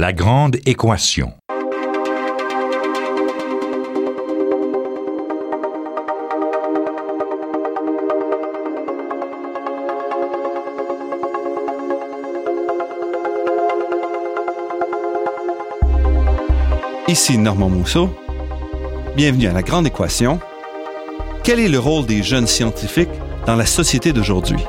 La 0.00 0.14
grande 0.14 0.56
équation. 0.64 1.34
Ici 17.06 17.36
Normand 17.36 17.68
Mousseau. 17.68 18.08
Bienvenue 19.16 19.48
à 19.48 19.52
La 19.52 19.60
Grande 19.60 19.86
Équation. 19.86 20.40
Quel 21.44 21.60
est 21.60 21.68
le 21.68 21.78
rôle 21.78 22.06
des 22.06 22.22
jeunes 22.22 22.46
scientifiques 22.46 23.10
dans 23.44 23.54
la 23.54 23.66
société 23.66 24.14
d'aujourd'hui? 24.14 24.64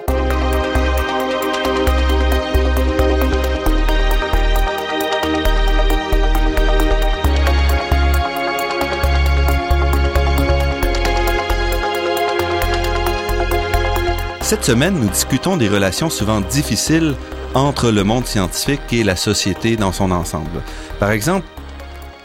Cette 14.51 14.65
semaine, 14.65 14.99
nous 14.99 15.07
discutons 15.07 15.55
des 15.55 15.69
relations 15.69 16.09
souvent 16.09 16.41
difficiles 16.41 17.15
entre 17.53 17.89
le 17.89 18.03
monde 18.03 18.25
scientifique 18.25 18.81
et 18.91 19.01
la 19.01 19.15
société 19.15 19.77
dans 19.77 19.93
son 19.93 20.11
ensemble. 20.11 20.61
Par 20.99 21.11
exemple, 21.11 21.45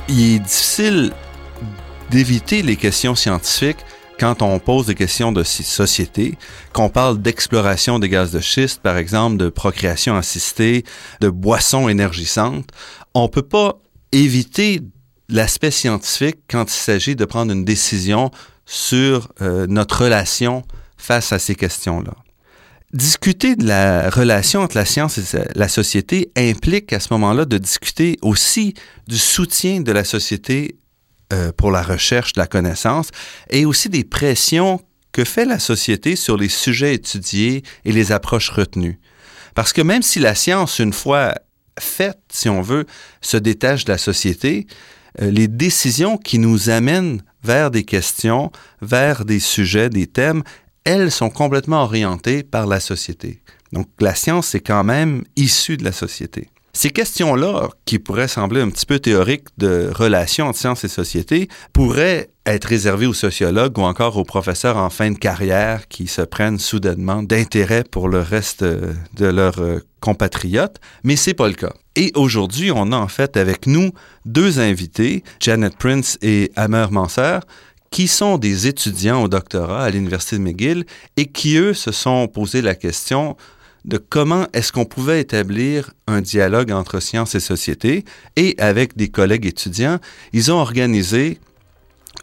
il 0.09 0.35
est 0.35 0.39
difficile 0.41 1.13
d'éviter 2.11 2.63
les 2.63 2.75
questions 2.75 3.15
scientifiques 3.15 3.79
quand 4.19 4.43
on 4.43 4.59
pose 4.59 4.87
des 4.87 4.97
questions 4.97 5.31
de 5.31 5.45
société, 5.45 6.37
qu'on 6.73 6.89
parle 6.89 7.23
d'exploration 7.23 8.01
des 8.01 8.09
gaz 8.09 8.33
de 8.33 8.41
schiste, 8.41 8.83
par 8.83 8.97
exemple, 8.97 9.37
de 9.37 9.49
procréation 9.49 10.17
assistée, 10.17 10.83
de 11.21 11.31
boissons 11.31 11.89
énergisantes, 11.89 12.71
on 13.15 13.29
peut 13.29 13.43
pas 13.43 13.79
éviter 14.11 14.81
l'aspect 15.29 15.71
scientifique 15.71 16.39
quand 16.51 16.65
il 16.65 16.77
s'agit 16.77 17.15
de 17.15 17.25
prendre 17.25 17.53
une 17.53 17.65
décision 17.65 18.33
sur 18.65 19.29
euh, 19.43 19.69
notre 19.69 20.03
relation 20.03 20.65
face 20.97 21.33
à 21.33 21.39
ces 21.39 21.55
questions-là. 21.55 22.15
Discuter 22.93 23.57
de 23.57 23.67
la 23.67 24.11
relation 24.11 24.61
entre 24.61 24.77
la 24.77 24.85
science 24.85 25.19
et 25.19 25.39
la 25.55 25.69
société 25.69 26.31
implique 26.37 26.93
à 26.93 27.01
ce 27.01 27.13
moment-là 27.13 27.45
de 27.45 27.59
discuter 27.59 28.17
aussi 28.23 28.75
du 29.09 29.19
soutien 29.19 29.81
de 29.81 29.93
la 29.93 30.05
société 30.05 30.77
euh, 31.33 31.51
pour 31.53 31.73
la 31.73 31.83
recherche 31.83 32.33
de 32.35 32.41
la 32.41 32.47
connaissance 32.47 33.11
et 33.51 33.67
aussi 33.67 33.89
des 33.89 34.05
pressions 34.05 34.81
que 35.11 35.25
fait 35.25 35.45
la 35.45 35.59
société 35.59 36.15
sur 36.15 36.37
les 36.37 36.49
sujets 36.49 36.95
étudiés 36.95 37.65
et 37.85 37.93
les 37.93 38.13
approches 38.13 38.51
retenues. 38.51 39.01
Parce 39.55 39.73
que 39.73 39.83
même 39.83 40.03
si 40.03 40.21
la 40.21 40.35
science, 40.35 40.79
une 40.79 40.93
fois 40.93 41.35
faite, 41.81 42.19
si 42.31 42.49
on 42.49 42.63
veut, 42.63 42.87
se 43.21 43.37
détache 43.37 43.85
de 43.85 43.93
la 43.93 43.99
société, 43.99 44.67
euh, 45.21 45.31
les 45.31 45.49
décisions 45.49 46.19
qui 46.19 46.39
nous 46.39 46.71
amènent 46.71 47.23
vers 47.43 47.71
des 47.71 47.85
questions, 47.85 48.53
vers 48.83 49.25
des 49.25 49.41
sujets, 49.41 49.89
des 49.89 50.07
thèmes, 50.07 50.43
elles 50.87 51.11
sont 51.11 51.31
complètement 51.31 51.83
orientées 51.83 52.45
par 52.45 52.67
la 52.67 52.79
société. 52.79 53.43
Donc 53.73 53.89
la 54.01 54.15
science 54.15 54.55
est 54.55 54.61
quand 54.61 54.85
même 54.85 55.25
issue 55.35 55.77
de 55.77 55.85
la 55.85 55.91
société. 55.91 56.49
Ces 56.73 56.91
questions-là, 56.91 57.71
qui 57.87 57.99
pourraient 57.99 58.29
sembler 58.29 58.61
un 58.61 58.69
petit 58.69 58.87
peu 58.87 59.01
théoriques 59.01 59.49
de 59.59 59.91
relations 59.93 60.47
entre 60.47 60.59
science 60.59 60.85
et 60.85 60.89
société, 60.89 61.49
pourraient 61.73 62.31
être 62.45 62.67
réservées 62.67 63.07
aux 63.07 63.15
sociologues 63.15 63.77
ou 63.79 63.83
encore 63.83 64.17
aux 64.17 64.25
professeurs 64.25 64.77
en 64.77 64.91
fin 64.91 65.11
de 65.11 65.19
carrière 65.19 65.89
qui 65.89 66.07
se 66.07 66.23
prennent 66.23 66.61
soudainement 66.61 67.23
d'intérêt 67.23 67.83
pour 67.83 68.09
le 68.09 68.21
reste 68.21 68.63
de 68.63 69.27
leurs 69.27 69.59
euh, 69.61 69.81
compatriotes, 70.01 70.77
mais 71.03 71.17
c'est 71.17 71.35
pas 71.35 71.49
le 71.49 71.55
cas. 71.55 71.73
Et 71.97 72.13
aujourd'hui, 72.15 72.71
on 72.71 72.93
a 72.93 72.97
en 72.97 73.09
fait 73.09 73.37
avec 73.37 73.67
nous 73.67 73.91
deux 74.25 74.61
invités, 74.61 75.25
Janet 75.41 75.77
Prince 75.77 76.19
et 76.23 76.53
Amer 76.55 76.93
Manser, 76.93 77.41
qui 77.91 78.09
sont 78.09 78.39
des 78.39 78.67
étudiants 78.67 79.23
au 79.23 79.29
doctorat 79.29 79.85
à 79.85 79.91
l'Université 79.91 80.39
de 80.39 80.43
McGill 80.43 80.85
et 81.17 81.27
qui, 81.27 81.57
eux, 81.57 81.75
se 81.75 81.93
sont 81.93 82.29
posé 82.29 82.63
la 82.63 82.75
question 82.75 83.37
de 83.85 83.99
comment 83.99 84.47
est-ce 84.53 84.73
qu'on 84.73 84.85
pouvait 84.85 85.21
établir 85.21 85.93
un 86.07 86.21
dialogue 86.21 86.73
entre 86.73 87.01
sciences 87.01 87.35
et 87.35 87.41
société. 87.41 88.05
Et 88.35 88.57
avec 88.59 88.97
des 88.97 89.09
collègues 89.09 89.47
étudiants, 89.47 89.99
ils 90.33 90.51
ont 90.51 90.59
organisé 90.59 91.39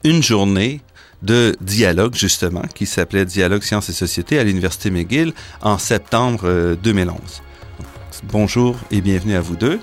une 0.03 0.21
journée 0.21 0.81
de 1.21 1.55
dialogue, 1.61 2.15
justement, 2.15 2.63
qui 2.75 2.85
s'appelait 2.85 3.25
Dialogue 3.25 3.63
Sciences 3.63 3.89
et 3.89 3.93
Société 3.93 4.39
à 4.39 4.43
l'Université 4.43 4.91
McGill 4.91 5.33
en 5.61 5.77
septembre 5.77 6.75
2011. 6.83 7.17
Euh, 7.17 7.83
bonjour 8.25 8.75
et 8.91 8.99
bienvenue 8.99 9.35
à 9.35 9.41
vous 9.41 9.55
deux. 9.55 9.79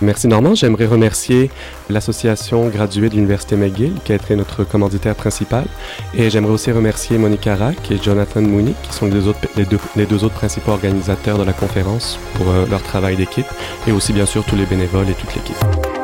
Merci 0.00 0.28
Normand. 0.28 0.54
J'aimerais 0.54 0.86
remercier 0.86 1.50
l'association 1.88 2.68
graduée 2.68 3.08
de 3.08 3.14
l'Université 3.14 3.56
McGill 3.56 3.92
qui 4.04 4.12
a 4.12 4.16
été 4.16 4.36
notre 4.36 4.64
commanditaire 4.64 5.14
principal. 5.14 5.64
Et 6.14 6.30
j'aimerais 6.30 6.52
aussi 6.52 6.72
remercier 6.72 7.18
Monica 7.18 7.56
Rack 7.56 7.90
et 7.90 7.98
Jonathan 8.02 8.42
Mooney 8.42 8.74
qui 8.82 8.92
sont 8.92 9.06
les 9.06 9.64
deux, 9.64 9.78
les 9.96 10.06
deux 10.06 10.24
autres 10.24 10.34
principaux 10.34 10.72
organisateurs 10.72 11.38
de 11.38 11.44
la 11.44 11.52
conférence 11.52 12.18
pour 12.34 12.50
euh, 12.50 12.66
leur 12.66 12.82
travail 12.82 13.16
d'équipe 13.16 13.46
et 13.86 13.92
aussi 13.92 14.12
bien 14.12 14.26
sûr 14.26 14.44
tous 14.44 14.56
les 14.56 14.66
bénévoles 14.66 15.08
et 15.08 15.14
toute 15.14 15.34
l'équipe. 15.34 16.03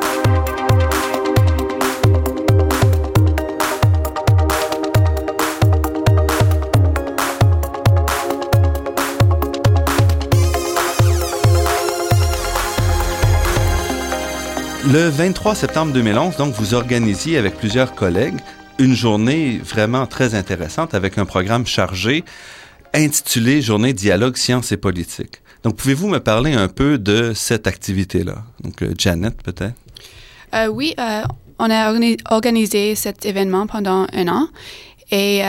Le 14.93 15.09
23 15.09 15.55
septembre 15.55 15.93
2011, 15.93 16.37
donc, 16.37 16.53
vous 16.55 16.75
organisiez 16.75 17.39
avec 17.39 17.55
plusieurs 17.55 17.95
collègues 17.95 18.35
une 18.81 18.97
journée 18.97 19.61
vraiment 19.63 20.05
très 20.09 20.35
intéressante 20.35 20.95
avec 20.95 21.17
un 21.17 21.27
programme 21.27 21.65
chargé 21.65 22.25
intitulé 22.93 23.63
Journée 23.63 23.93
dialogue 23.93 24.37
sciences 24.37 24.73
et 24.73 24.77
politique. 24.77 25.43
Donc, 25.63 25.77
pouvez-vous 25.77 26.09
me 26.09 26.19
parler 26.19 26.55
un 26.55 26.67
peu 26.67 26.99
de 26.99 27.35
cette 27.35 27.69
activité-là? 27.69 28.39
Donc, 28.65 28.83
euh, 28.83 28.93
Janet, 28.99 29.41
peut-être? 29.41 29.77
Euh, 30.57 30.67
oui, 30.67 30.95
euh, 30.99 31.23
on 31.61 31.71
a 31.71 31.95
organisé 32.29 32.97
cet 32.97 33.25
événement 33.25 33.69
pendant 33.69 34.09
un 34.13 34.27
an 34.27 34.49
et 35.13 35.43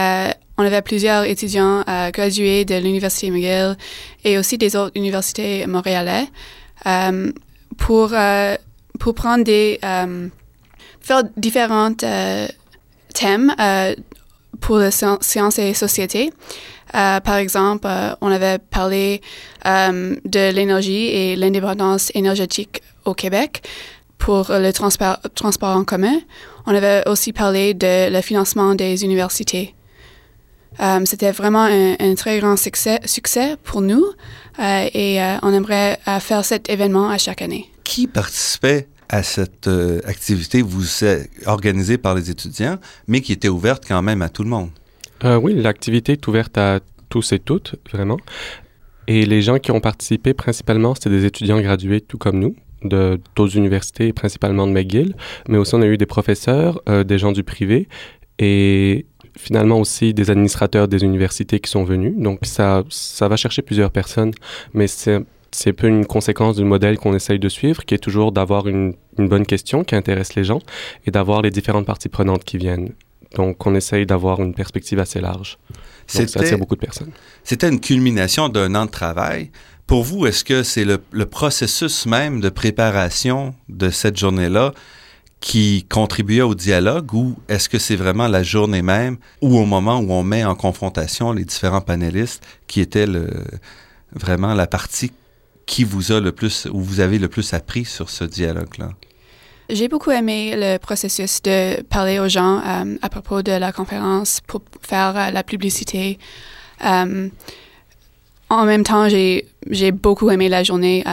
on 0.60 0.64
avait 0.64 0.84
plusieurs 0.84 1.24
étudiants 1.24 1.84
gradués 2.14 2.64
de 2.64 2.76
l'Université 2.76 3.32
McGill 3.32 3.76
et 4.24 4.38
aussi 4.38 4.60
des 4.60 4.76
autres 4.76 4.92
universités 4.96 5.66
montréalais 5.66 6.28
pour 7.78 8.14
pour 9.00 9.16
prendre 9.16 9.44
des 9.44 9.80
euh, 9.84 10.28
faire 11.00 11.24
différents 11.38 11.94
euh, 12.04 12.48
thèmes 13.14 13.54
euh, 13.60 13.96
pour 14.60 14.78
les 14.78 14.92
sciences 14.92 15.60
et 15.60 15.74
société. 15.74 16.32
par 16.92 17.36
exemple, 17.38 17.88
on 18.20 18.28
avait 18.28 18.60
parlé 18.60 19.22
de 19.66 20.52
l'énergie 20.52 21.08
et 21.08 21.36
l'indépendance 21.36 22.12
énergétique 22.14 22.84
au 23.06 23.14
Québec 23.14 23.64
pour 24.20 24.48
le 24.50 24.72
transport, 24.72 25.18
transport 25.34 25.76
en 25.76 25.84
commun. 25.84 26.20
On 26.68 26.76
avait 26.76 27.08
aussi 27.08 27.34
parlé 27.34 27.74
de 27.74 28.12
le 28.12 28.22
financement 28.22 28.76
des 28.76 29.04
universités. 29.04 29.74
C'était 31.06 31.32
vraiment 31.32 31.64
un, 31.64 32.16
très 32.16 32.40
grand 32.40 32.58
succès, 32.58 33.00
succès 33.06 33.56
pour 33.64 33.82
nous 33.82 34.06
et 34.60 35.20
on 35.42 35.54
aimerait 35.54 35.98
faire 36.20 36.46
cet 36.46 36.70
événement 36.70 37.10
à 37.10 37.18
chaque 37.18 37.42
année 37.42 37.71
qui 37.92 38.08
participait 38.08 38.88
à 39.10 39.22
cette 39.22 39.68
euh, 39.68 40.00
activité 40.06 40.62
vous 40.62 40.86
organisée 41.46 41.98
par 41.98 42.16
les 42.16 42.32
étudiants, 42.32 42.78
mais 43.10 43.20
qui 43.20 43.34
était 43.34 43.50
ouverte 43.50 43.84
quand 43.86 44.02
même 44.02 44.22
à 44.22 44.30
tout 44.30 44.44
le 44.44 44.50
monde? 44.50 44.70
Euh, 45.26 45.36
oui, 45.36 45.54
l'activité 45.56 46.14
est 46.14 46.26
ouverte 46.26 46.58
à 46.58 46.80
tous 47.10 47.34
et 47.34 47.40
toutes, 47.40 47.76
vraiment. 47.92 48.18
Et 49.08 49.26
les 49.26 49.42
gens 49.42 49.60
qui 49.60 49.72
ont 49.72 49.82
participé, 49.82 50.34
principalement, 50.34 50.96
c'était 50.96 51.10
des 51.10 51.26
étudiants 51.26 51.60
gradués, 51.60 52.00
tout 52.00 52.18
comme 52.18 52.40
nous, 52.40 52.56
de 52.86 53.20
d'autres 53.36 53.58
universités, 53.58 54.14
principalement 54.14 54.68
de 54.68 54.72
McGill, 54.72 55.14
mais 55.50 55.58
aussi 55.58 55.76
on 55.76 55.82
a 55.82 55.88
eu 55.88 55.98
des 55.98 56.06
professeurs, 56.06 56.82
euh, 56.88 57.04
des 57.04 57.18
gens 57.18 57.34
du 57.34 57.44
privé 57.44 57.90
et 58.40 59.06
finalement 59.38 59.82
aussi 59.82 60.14
des 60.14 60.30
administrateurs 60.30 60.88
des 60.88 61.04
universités 61.04 61.60
qui 61.60 61.70
sont 61.70 61.84
venus. 61.84 62.14
Donc 62.18 62.40
ça, 62.44 62.86
ça 62.90 63.28
va 63.28 63.36
chercher 63.36 63.62
plusieurs 63.64 63.92
personnes, 63.92 64.32
mais 64.74 64.88
c'est 64.88 65.20
c'est 65.52 65.74
peu 65.74 65.88
une 65.88 66.06
conséquence 66.06 66.56
du 66.56 66.64
modèle 66.64 66.98
qu'on 66.98 67.14
essaye 67.14 67.40
de 67.40 67.50
suivre, 67.50 67.86
qui 67.86 67.94
est 67.94 68.00
toujours 68.00 68.32
d'avoir 68.32 68.68
une, 68.68 68.96
bonne 69.18 69.46
question 69.46 69.84
qui 69.84 69.96
intéresse 69.96 70.36
les 70.36 70.44
gens 70.44 70.62
et 71.06 71.12
d'avoir 71.12 71.42
les 71.42 71.52
différentes 71.52 71.86
parties 71.86 72.10
prenantes 72.10 72.44
qui 72.44 72.58
viennent. 72.58 72.94
Donc, 73.36 73.66
on 73.66 73.76
essaye 73.76 74.06
d'avoir 74.06 74.42
une 74.42 74.54
perspective 74.54 75.00
assez 75.00 75.22
large. 75.22 75.58
Donc, 76.16 76.28
ça 76.30 76.40
attire 76.40 76.58
beaucoup 76.58 76.76
de 76.76 76.82
personnes. 76.82 77.12
C'était 77.44 77.70
une 77.70 77.80
culmination 77.80 78.50
d'un 78.50 78.74
an 78.76 78.86
de 78.86 78.92
travail. 78.92 79.52
Pour 79.88 80.04
vous, 80.04 80.26
est-ce 80.26 80.44
que 80.44 80.64
c'est 80.64 80.86
le, 80.86 81.26
processus 81.26 82.06
même 82.06 82.40
de 82.40 82.50
préparation 82.50 83.54
de 83.68 83.90
cette 83.90 84.18
journée-là 84.18 84.74
qui 85.42 85.86
contribuait 85.90 86.42
au 86.42 86.56
dialogue 86.56 87.14
ou 87.14 87.36
est-ce 87.50 87.68
que 87.68 87.80
c'est 87.80 87.96
vraiment 87.96 88.28
la 88.28 88.44
journée 88.44 88.84
même 88.84 89.18
ou 89.42 89.58
au 89.58 89.66
moment 89.66 90.00
où 90.00 90.12
on 90.12 90.24
met 90.24 90.46
en 90.46 90.56
confrontation 90.56 91.34
les 91.34 91.44
différents 91.44 91.82
panélistes 91.82 92.46
qui 92.68 92.80
étaient 92.80 93.08
le, 93.08 93.28
vraiment 94.14 94.54
la 94.54 94.68
partie 94.68 95.12
qui 95.72 95.86
vous 95.86 96.12
a 96.12 96.20
le 96.20 96.34
plus, 96.34 96.68
ou 96.70 96.82
vous 96.82 97.00
avez 97.00 97.18
le 97.18 97.30
plus 97.30 97.54
appris 97.54 97.86
sur 97.86 98.10
ce 98.10 98.26
dialogue-là? 98.26 98.90
J'ai 99.70 99.88
beaucoup 99.88 100.12
aimé 100.12 100.54
le 100.58 100.78
processus 100.78 101.42
de 101.42 101.82
parler 101.84 102.20
aux 102.20 102.28
gens 102.28 102.60
euh, 102.60 102.98
à 103.02 103.08
propos 103.08 103.42
de 103.42 103.54
la 103.54 103.72
conférence 103.72 104.42
pour 104.46 104.62
faire 104.82 105.16
euh, 105.16 105.32
la 105.32 105.44
publicité. 105.44 106.20
Euh, 106.84 107.30
en 108.50 108.66
même 108.66 108.84
temps, 108.84 109.08
j'ai 109.08 109.92
beaucoup 109.94 110.30
aimé 110.30 110.50
la 110.50 110.62
journée. 110.62 111.06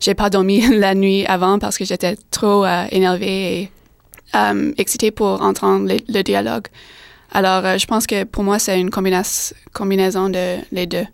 j'ai 0.00 0.14
pas 0.14 0.28
dormi 0.28 0.60
la 0.76 0.96
nuit 0.96 1.24
avant 1.26 1.60
parce 1.60 1.78
que 1.78 1.84
j'étais 1.84 2.16
trop 2.32 2.66
énervée 2.90 3.60
et 3.60 3.70
excitée 4.76 5.12
pour 5.12 5.40
entendre 5.40 5.86
le 6.08 6.22
dialogue. 6.22 6.66
Alors, 7.30 7.78
je 7.78 7.86
pense 7.86 8.08
que 8.08 8.24
pour 8.24 8.42
moi, 8.42 8.58
c'est 8.58 8.80
une 8.80 8.90
combinaison 8.90 10.30
de 10.30 10.56
les 10.72 10.86
deux. 10.88 11.06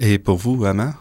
Et 0.00 0.18
pour 0.18 0.36
vous, 0.36 0.66
Ama? 0.66 0.92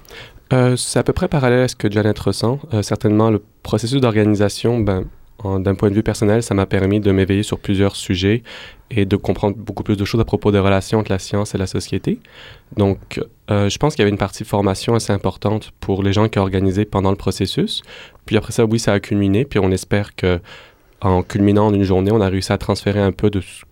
Euh, 0.53 0.75
c'est 0.77 0.99
à 0.99 1.03
peu 1.03 1.13
près 1.13 1.27
parallèle 1.27 1.61
à 1.61 1.67
ce 1.67 1.75
que 1.75 1.91
Janet 1.91 2.17
ressent. 2.17 2.59
Euh, 2.73 2.81
certainement, 2.81 3.29
le 3.29 3.41
processus 3.63 3.99
d'organisation, 3.99 4.79
ben, 4.79 5.05
d'un 5.43 5.75
point 5.75 5.89
de 5.89 5.95
vue 5.95 6.03
personnel, 6.03 6.41
ça 6.41 6.55
m'a 6.55 6.65
permis 6.65 6.99
de 6.99 7.11
m'éveiller 7.11 7.43
sur 7.43 7.59
plusieurs 7.59 7.95
sujets 7.95 8.41
et 8.89 9.05
de 9.05 9.15
comprendre 9.15 9.55
beaucoup 9.55 9.83
plus 9.83 9.97
de 9.97 10.05
choses 10.05 10.19
à 10.19 10.25
propos 10.25 10.51
des 10.51 10.59
relations 10.59 10.99
entre 10.99 11.11
la 11.11 11.19
science 11.19 11.53
et 11.53 11.57
la 11.57 11.67
société. 11.67 12.19
Donc, 12.75 13.21
euh, 13.51 13.69
je 13.69 13.77
pense 13.77 13.93
qu'il 13.93 14.01
y 14.01 14.03
avait 14.03 14.11
une 14.11 14.17
partie 14.17 14.45
formation 14.45 14.95
assez 14.95 15.13
importante 15.13 15.71
pour 15.79 16.01
les 16.01 16.13
gens 16.13 16.27
qui 16.27 16.39
ont 16.39 16.43
organisé 16.43 16.85
pendant 16.85 17.11
le 17.11 17.17
processus. 17.17 17.83
Puis 18.25 18.37
après 18.37 18.51
ça, 18.51 18.65
oui, 18.65 18.79
ça 18.79 18.93
a 18.93 18.99
culminé. 18.99 19.45
Puis 19.45 19.59
on 19.59 19.71
espère 19.71 20.15
que 20.15 20.39
en 21.01 21.21
culminant 21.21 21.67
en 21.67 21.73
une 21.73 21.83
journée, 21.83 22.11
on 22.11 22.21
a 22.21 22.29
réussi 22.29 22.51
à 22.51 22.57
transférer 22.57 22.99
un 22.99 23.11
peu 23.11 23.29
de 23.29 23.41
ce 23.41 23.63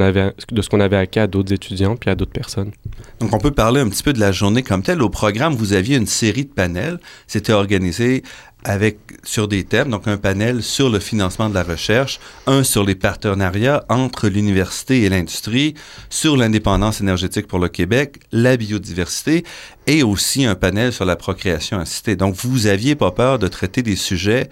avait, 0.00 0.32
de 0.50 0.62
ce 0.62 0.68
qu'on 0.68 0.80
avait 0.80 0.96
acquis 0.96 1.18
à 1.18 1.26
d'autres 1.26 1.52
étudiants 1.52 1.96
puis 1.96 2.10
à 2.10 2.14
d'autres 2.14 2.32
personnes. 2.32 2.72
Donc, 3.20 3.34
on 3.34 3.38
peut 3.38 3.50
parler 3.50 3.80
un 3.80 3.88
petit 3.88 4.02
peu 4.02 4.12
de 4.12 4.20
la 4.20 4.32
journée 4.32 4.62
comme 4.62 4.82
telle. 4.82 5.02
Au 5.02 5.10
programme, 5.10 5.54
vous 5.54 5.72
aviez 5.72 5.96
une 5.96 6.06
série 6.06 6.44
de 6.44 6.52
panels. 6.52 6.98
C'était 7.26 7.52
organisé 7.52 8.22
avec 8.64 8.98
sur 9.24 9.48
des 9.48 9.64
thèmes, 9.64 9.90
donc 9.90 10.06
un 10.06 10.16
panel 10.16 10.62
sur 10.62 10.88
le 10.88 11.00
financement 11.00 11.48
de 11.48 11.54
la 11.54 11.64
recherche, 11.64 12.20
un 12.46 12.62
sur 12.62 12.84
les 12.84 12.94
partenariats 12.94 13.84
entre 13.88 14.28
l'université 14.28 15.02
et 15.02 15.08
l'industrie, 15.08 15.74
sur 16.10 16.36
l'indépendance 16.36 17.00
énergétique 17.00 17.48
pour 17.48 17.58
le 17.58 17.68
Québec, 17.68 18.20
la 18.30 18.56
biodiversité 18.56 19.44
et 19.88 20.04
aussi 20.04 20.44
un 20.44 20.54
panel 20.54 20.92
sur 20.92 21.04
la 21.04 21.16
procréation 21.16 21.80
assistée. 21.80 22.14
Donc, 22.14 22.36
vous 22.36 22.66
aviez 22.66 22.94
pas 22.94 23.10
peur 23.10 23.40
de 23.40 23.48
traiter 23.48 23.82
des 23.82 23.96
sujets 23.96 24.48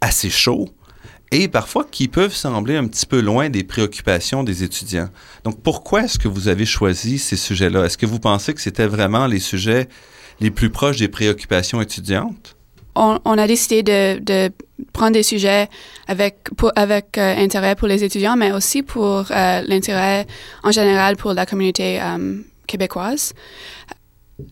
assez 0.00 0.30
chauds 0.30 0.68
et 1.32 1.48
parfois 1.48 1.84
qui 1.90 2.08
peuvent 2.08 2.34
sembler 2.34 2.76
un 2.76 2.86
petit 2.86 3.06
peu 3.06 3.20
loin 3.20 3.48
des 3.48 3.64
préoccupations 3.64 4.44
des 4.44 4.62
étudiants. 4.62 5.08
Donc 5.44 5.60
pourquoi 5.62 6.02
est-ce 6.02 6.18
que 6.18 6.28
vous 6.28 6.46
avez 6.46 6.66
choisi 6.66 7.18
ces 7.18 7.36
sujets-là? 7.36 7.86
Est-ce 7.86 7.98
que 7.98 8.06
vous 8.06 8.20
pensez 8.20 8.52
que 8.52 8.60
c'était 8.60 8.86
vraiment 8.86 9.26
les 9.26 9.40
sujets 9.40 9.88
les 10.40 10.50
plus 10.50 10.68
proches 10.68 10.98
des 10.98 11.08
préoccupations 11.08 11.80
étudiantes? 11.80 12.54
On, 12.94 13.16
a 13.24 13.46
décidé 13.46 13.82
de, 13.82 14.52
prendre 14.92 15.12
des 15.12 15.22
sujets 15.22 15.68
avec, 16.06 16.36
avec 16.76 17.16
euh, 17.16 17.34
intérêt 17.38 17.74
pour 17.74 17.88
les 17.88 18.04
étudiants, 18.04 18.36
mais 18.36 18.52
aussi 18.52 18.82
pour 18.82 19.24
euh, 19.30 19.62
l'intérêt 19.66 20.26
en 20.62 20.70
général 20.70 21.16
pour 21.16 21.32
la 21.32 21.46
communauté 21.46 22.02
euh, 22.02 22.36
québécoise. 22.66 23.32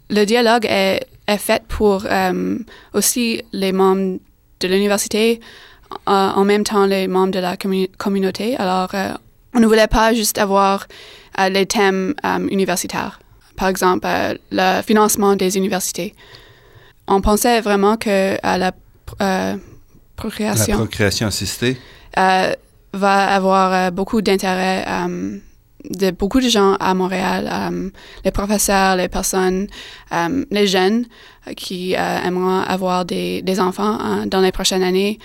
Le 0.09 0.25
dialogue 0.25 0.65
est, 0.65 1.07
est 1.27 1.37
fait 1.37 1.63
pour 1.69 2.07
aussi 2.95 3.43
les 3.53 3.73
membres 3.73 4.19
de 4.61 4.69
l'université, 4.69 5.41
en 6.07 6.45
même 6.45 6.65
temps 6.65 6.87
les 6.87 7.09
membres 7.09 7.33
de 7.33 7.39
la 7.39 7.57
communauté. 7.99 8.57
Alors, 8.57 8.91
euh, 8.95 9.13
on 9.55 9.61
ne 9.61 9.67
voulait 9.67 9.87
pas 9.87 10.15
juste 10.15 10.39
avoir 10.39 10.87
euh, 11.39 11.49
les 11.49 11.67
thèmes 11.67 12.15
euh, 12.25 12.49
universitaires. 12.49 13.21
Par 13.57 13.69
exemple, 13.69 14.07
le 14.51 14.83
financement 14.83 15.37
des 15.37 15.57
universités. 15.57 16.15
On 17.07 17.21
pensait 17.21 17.61
vraiment 17.61 17.97
que 17.97 18.37
la 18.43 18.73
procréation... 20.17 20.73
La 20.73 20.79
procréation 20.79 21.27
assistée 21.27 21.77
va 22.17 23.35
avoir 23.35 23.93
beaucoup 23.93 24.23
d'intérêt 24.23 24.87
de 25.89 26.11
beaucoup 26.11 26.41
de 26.41 26.49
gens 26.49 26.75
à 26.75 26.95
Montréal, 26.95 27.93
les 28.25 28.31
professeurs, 28.31 28.97
les 28.97 29.09
personnes, 29.09 29.67
les 30.51 30.67
jeunes 30.67 31.05
qui 31.55 31.93
aimeront 31.93 32.61
avoir 32.61 33.05
des, 33.05 33.43
des 33.43 33.61
enfants 33.61 34.25
dans 34.27 34.41
les 34.41 34.53
prochaines 34.53 34.83
années 34.83 35.19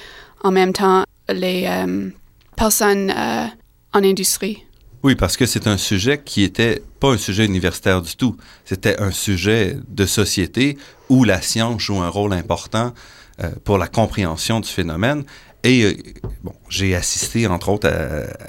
en 0.43 0.51
même 0.51 0.73
temps 0.73 1.03
les 1.29 1.65
euh, 1.67 2.09
personnes 2.55 3.11
euh, 3.11 3.45
en 3.93 4.03
industrie. 4.03 4.63
Oui, 5.03 5.15
parce 5.15 5.37
que 5.37 5.45
c'est 5.45 5.67
un 5.67 5.77
sujet 5.77 6.21
qui 6.23 6.43
était 6.43 6.81
pas 6.99 7.09
un 7.09 7.17
sujet 7.17 7.45
universitaire 7.45 8.01
du 8.01 8.15
tout. 8.15 8.37
C'était 8.65 8.99
un 8.99 9.11
sujet 9.11 9.77
de 9.87 10.05
société 10.05 10.77
où 11.09 11.23
la 11.23 11.41
science 11.41 11.81
joue 11.81 12.01
un 12.01 12.09
rôle 12.09 12.33
important 12.33 12.93
euh, 13.39 13.49
pour 13.63 13.77
la 13.77 13.87
compréhension 13.87 14.59
du 14.59 14.69
phénomène. 14.69 15.23
Et 15.63 16.13
bon, 16.43 16.53
j'ai 16.69 16.95
assisté 16.95 17.47
entre 17.47 17.69
autres 17.69 17.89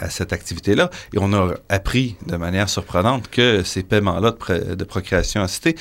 à, 0.01 0.11
cette 0.11 0.35
activité-là 0.35 0.91
et 1.15 1.19
on 1.19 1.33
a 1.33 1.55
appris 1.71 2.17
de 2.27 2.37
manière 2.37 2.69
surprenante 2.69 3.29
que 3.31 3.63
ces 3.63 3.83
paiements-là 3.83 4.33
de, 4.33 4.75
de, 4.75 4.85
procréation 4.85 5.41
assistée 5.41 5.77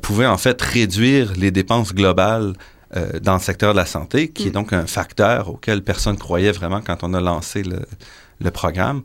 pouvaient 0.00 0.26
en 0.26 0.38
fait 0.38 0.60
réduire 0.62 1.34
les 1.36 1.50
dépenses 1.50 1.92
globales 1.92 2.54
euh, 2.94 3.18
dans 3.18 3.34
le 3.34 3.40
secteur 3.40 3.72
de 3.72 3.78
la 3.78 3.86
santé, 3.86 4.28
qui 4.28 4.44
est 4.46 4.50
mm. 4.50 4.52
donc 4.52 4.72
un 4.72 4.86
facteur 4.86 5.50
auquel 5.50 5.82
personne 5.82 6.16
croyait 6.16 6.52
vraiment 6.52 6.80
quand 6.80 7.02
on 7.02 7.14
a 7.14 7.20
lancé 7.20 7.64
le, 7.64 8.50
programme. 8.52 9.02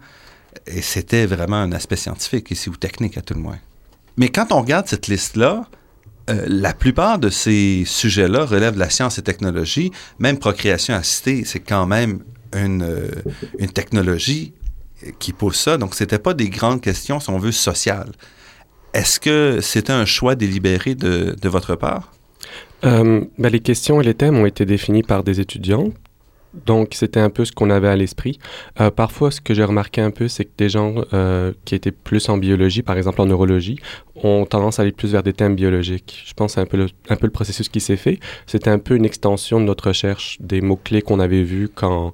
Et 0.67 0.83
c'était 0.83 1.25
vraiment 1.25 1.55
un 1.55 1.71
aspect 1.71 1.95
scientifique 1.95 2.51
ici, 2.51 2.69
ou 2.69 2.75
technique 2.75 3.17
à 3.17 3.21
tout 3.21 3.33
le 3.33 3.39
moins. 3.39 3.57
Mais 4.17 4.29
quand 4.29 4.51
on 4.51 4.61
regarde 4.61 4.87
cette 4.87 5.07
liste-là, 5.07 5.65
euh, 6.29 6.45
la 6.47 6.73
plupart 6.73 7.17
de 7.17 7.29
ces 7.29 7.83
sujets-là 7.87 8.45
relèvent 8.45 8.75
de 8.75 8.79
la 8.79 8.91
science 8.91 9.17
et 9.17 9.23
technologie. 9.23 9.91
Même 10.19 10.37
procréation 10.37 10.93
assistée, 10.93 11.43
c'est 11.43 11.59
quand 11.59 11.87
même 11.87 12.23
une, 12.53 12.83
euh, 12.83 13.09
une 13.57 13.71
technologie 13.71 14.53
qui 15.17 15.33
pose 15.33 15.55
ça. 15.55 15.77
Donc, 15.77 15.95
ce 15.95 16.03
n'était 16.03 16.19
pas 16.19 16.35
des 16.35 16.49
grandes 16.49 16.81
questions, 16.81 17.19
si 17.19 17.31
on 17.31 17.39
veut, 17.39 17.51
sociales. 17.51 18.11
Est-ce 18.93 19.19
que 19.19 19.59
c'était 19.59 19.93
un 19.93 20.05
choix 20.05 20.35
délibéré 20.35 20.93
de, 20.93 21.35
de 21.41 21.49
votre 21.49 21.75
part? 21.75 22.11
Euh, 22.83 23.21
ben, 23.37 23.49
les 23.51 23.59
questions 23.59 24.01
et 24.01 24.03
les 24.03 24.13
thèmes 24.13 24.37
ont 24.37 24.45
été 24.45 24.65
définis 24.65 25.03
par 25.03 25.23
des 25.23 25.39
étudiants. 25.39 25.89
Donc, 26.65 26.89
c'était 26.93 27.19
un 27.19 27.29
peu 27.29 27.45
ce 27.45 27.53
qu'on 27.53 27.69
avait 27.69 27.87
à 27.87 27.95
l'esprit. 27.95 28.37
Euh, 28.81 28.91
parfois, 28.91 29.31
ce 29.31 29.39
que 29.39 29.53
j'ai 29.53 29.63
remarqué 29.63 30.01
un 30.01 30.11
peu, 30.11 30.27
c'est 30.27 30.43
que 30.43 30.51
des 30.57 30.67
gens 30.67 30.95
euh, 31.13 31.53
qui 31.63 31.75
étaient 31.75 31.91
plus 31.91 32.27
en 32.27 32.37
biologie, 32.37 32.81
par 32.81 32.97
exemple 32.97 33.21
en 33.21 33.25
neurologie, 33.25 33.77
ont 34.21 34.45
tendance 34.45 34.79
à 34.79 34.81
aller 34.81 34.91
plus 34.91 35.13
vers 35.13 35.23
des 35.23 35.31
thèmes 35.31 35.55
biologiques. 35.55 36.23
Je 36.25 36.33
pense 36.33 36.55
que 36.55 36.59
un 36.59 36.65
peu 36.65 36.77
le, 36.77 36.87
un 37.09 37.15
peu 37.15 37.27
le 37.27 37.31
processus 37.31 37.69
qui 37.69 37.79
s'est 37.79 37.95
fait. 37.95 38.19
C'était 38.47 38.69
un 38.69 38.79
peu 38.79 38.95
une 38.95 39.05
extension 39.05 39.61
de 39.61 39.65
notre 39.65 39.87
recherche, 39.87 40.37
des 40.41 40.59
mots-clés 40.59 41.01
qu'on 41.01 41.21
avait 41.21 41.43
vus 41.43 41.69
quand 41.73 42.13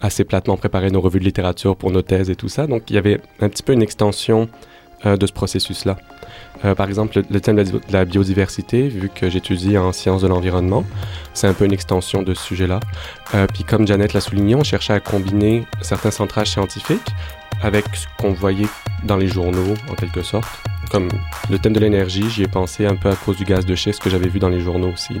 assez 0.00 0.24
platement 0.24 0.56
préparait 0.56 0.90
nos 0.90 1.00
revues 1.00 1.20
de 1.20 1.24
littérature 1.24 1.76
pour 1.76 1.92
nos 1.92 2.02
thèses 2.02 2.30
et 2.30 2.36
tout 2.36 2.48
ça. 2.48 2.66
Donc, 2.66 2.90
il 2.90 2.94
y 2.94 2.98
avait 2.98 3.20
un 3.40 3.48
petit 3.48 3.62
peu 3.62 3.72
une 3.72 3.82
extension 3.82 4.48
de 5.04 5.26
ce 5.26 5.32
processus-là. 5.32 5.96
Euh, 6.64 6.74
par 6.74 6.88
exemple, 6.88 7.22
le, 7.30 7.40
thème 7.40 7.56
de 7.56 7.80
la, 7.90 8.04
biodiversité, 8.04 8.88
vu 8.88 9.08
que 9.08 9.30
j'étudie 9.30 9.78
en 9.78 9.92
sciences 9.92 10.22
de 10.22 10.28
l'environnement, 10.28 10.84
c'est 11.32 11.46
un 11.46 11.54
peu 11.54 11.64
une 11.64 11.72
extension 11.72 12.22
de 12.22 12.34
ce 12.34 12.42
sujet-là. 12.42 12.80
Euh, 13.34 13.46
puis 13.52 13.64
comme 13.64 13.86
Janet 13.86 14.12
l'a 14.12 14.20
souligné, 14.20 14.54
on 14.54 14.64
cherchait 14.64 14.92
à 14.92 15.00
combiner 15.00 15.66
certains 15.80 16.10
centrages 16.10 16.50
scientifiques 16.50 17.14
avec 17.62 17.84
ce 17.94 18.06
qu'on 18.18 18.32
voyait 18.32 18.68
dans 19.04 19.16
les 19.16 19.28
journaux, 19.28 19.74
en 19.90 19.94
quelque 19.94 20.22
sorte. 20.22 20.48
Comme 20.90 21.08
le 21.50 21.58
thème 21.58 21.72
de 21.72 21.80
l'énergie, 21.80 22.28
j'y 22.28 22.42
ai 22.42 22.48
pensé 22.48 22.86
un 22.86 22.96
peu 22.96 23.10
à 23.10 23.16
cause 23.16 23.36
du 23.36 23.44
gaz 23.44 23.64
de 23.64 23.74
schiste 23.74 24.02
que 24.02 24.10
j'avais 24.10 24.28
vu 24.28 24.38
dans 24.38 24.48
les 24.48 24.60
journaux 24.60 24.92
aussi. 24.92 25.14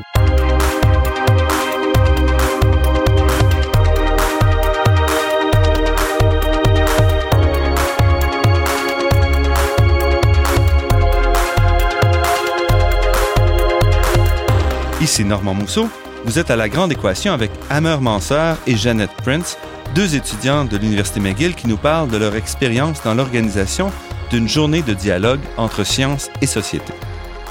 Ici 15.10 15.24
Normand 15.24 15.54
Mousseau. 15.54 15.88
Vous 16.24 16.38
êtes 16.38 16.52
à 16.52 16.56
la 16.56 16.68
grande 16.68 16.92
équation 16.92 17.32
avec 17.32 17.50
Hammer 17.68 17.96
Manseur 18.00 18.56
et 18.68 18.76
Jeannette 18.76 19.10
Prince, 19.24 19.58
deux 19.92 20.14
étudiants 20.14 20.64
de 20.64 20.76
l'Université 20.76 21.18
McGill 21.18 21.56
qui 21.56 21.66
nous 21.66 21.76
parlent 21.76 22.08
de 22.08 22.16
leur 22.16 22.36
expérience 22.36 23.02
dans 23.02 23.14
l'organisation 23.14 23.90
d'une 24.30 24.48
journée 24.48 24.82
de 24.82 24.94
dialogue 24.94 25.40
entre 25.56 25.82
science 25.82 26.30
et 26.40 26.46
société. 26.46 26.92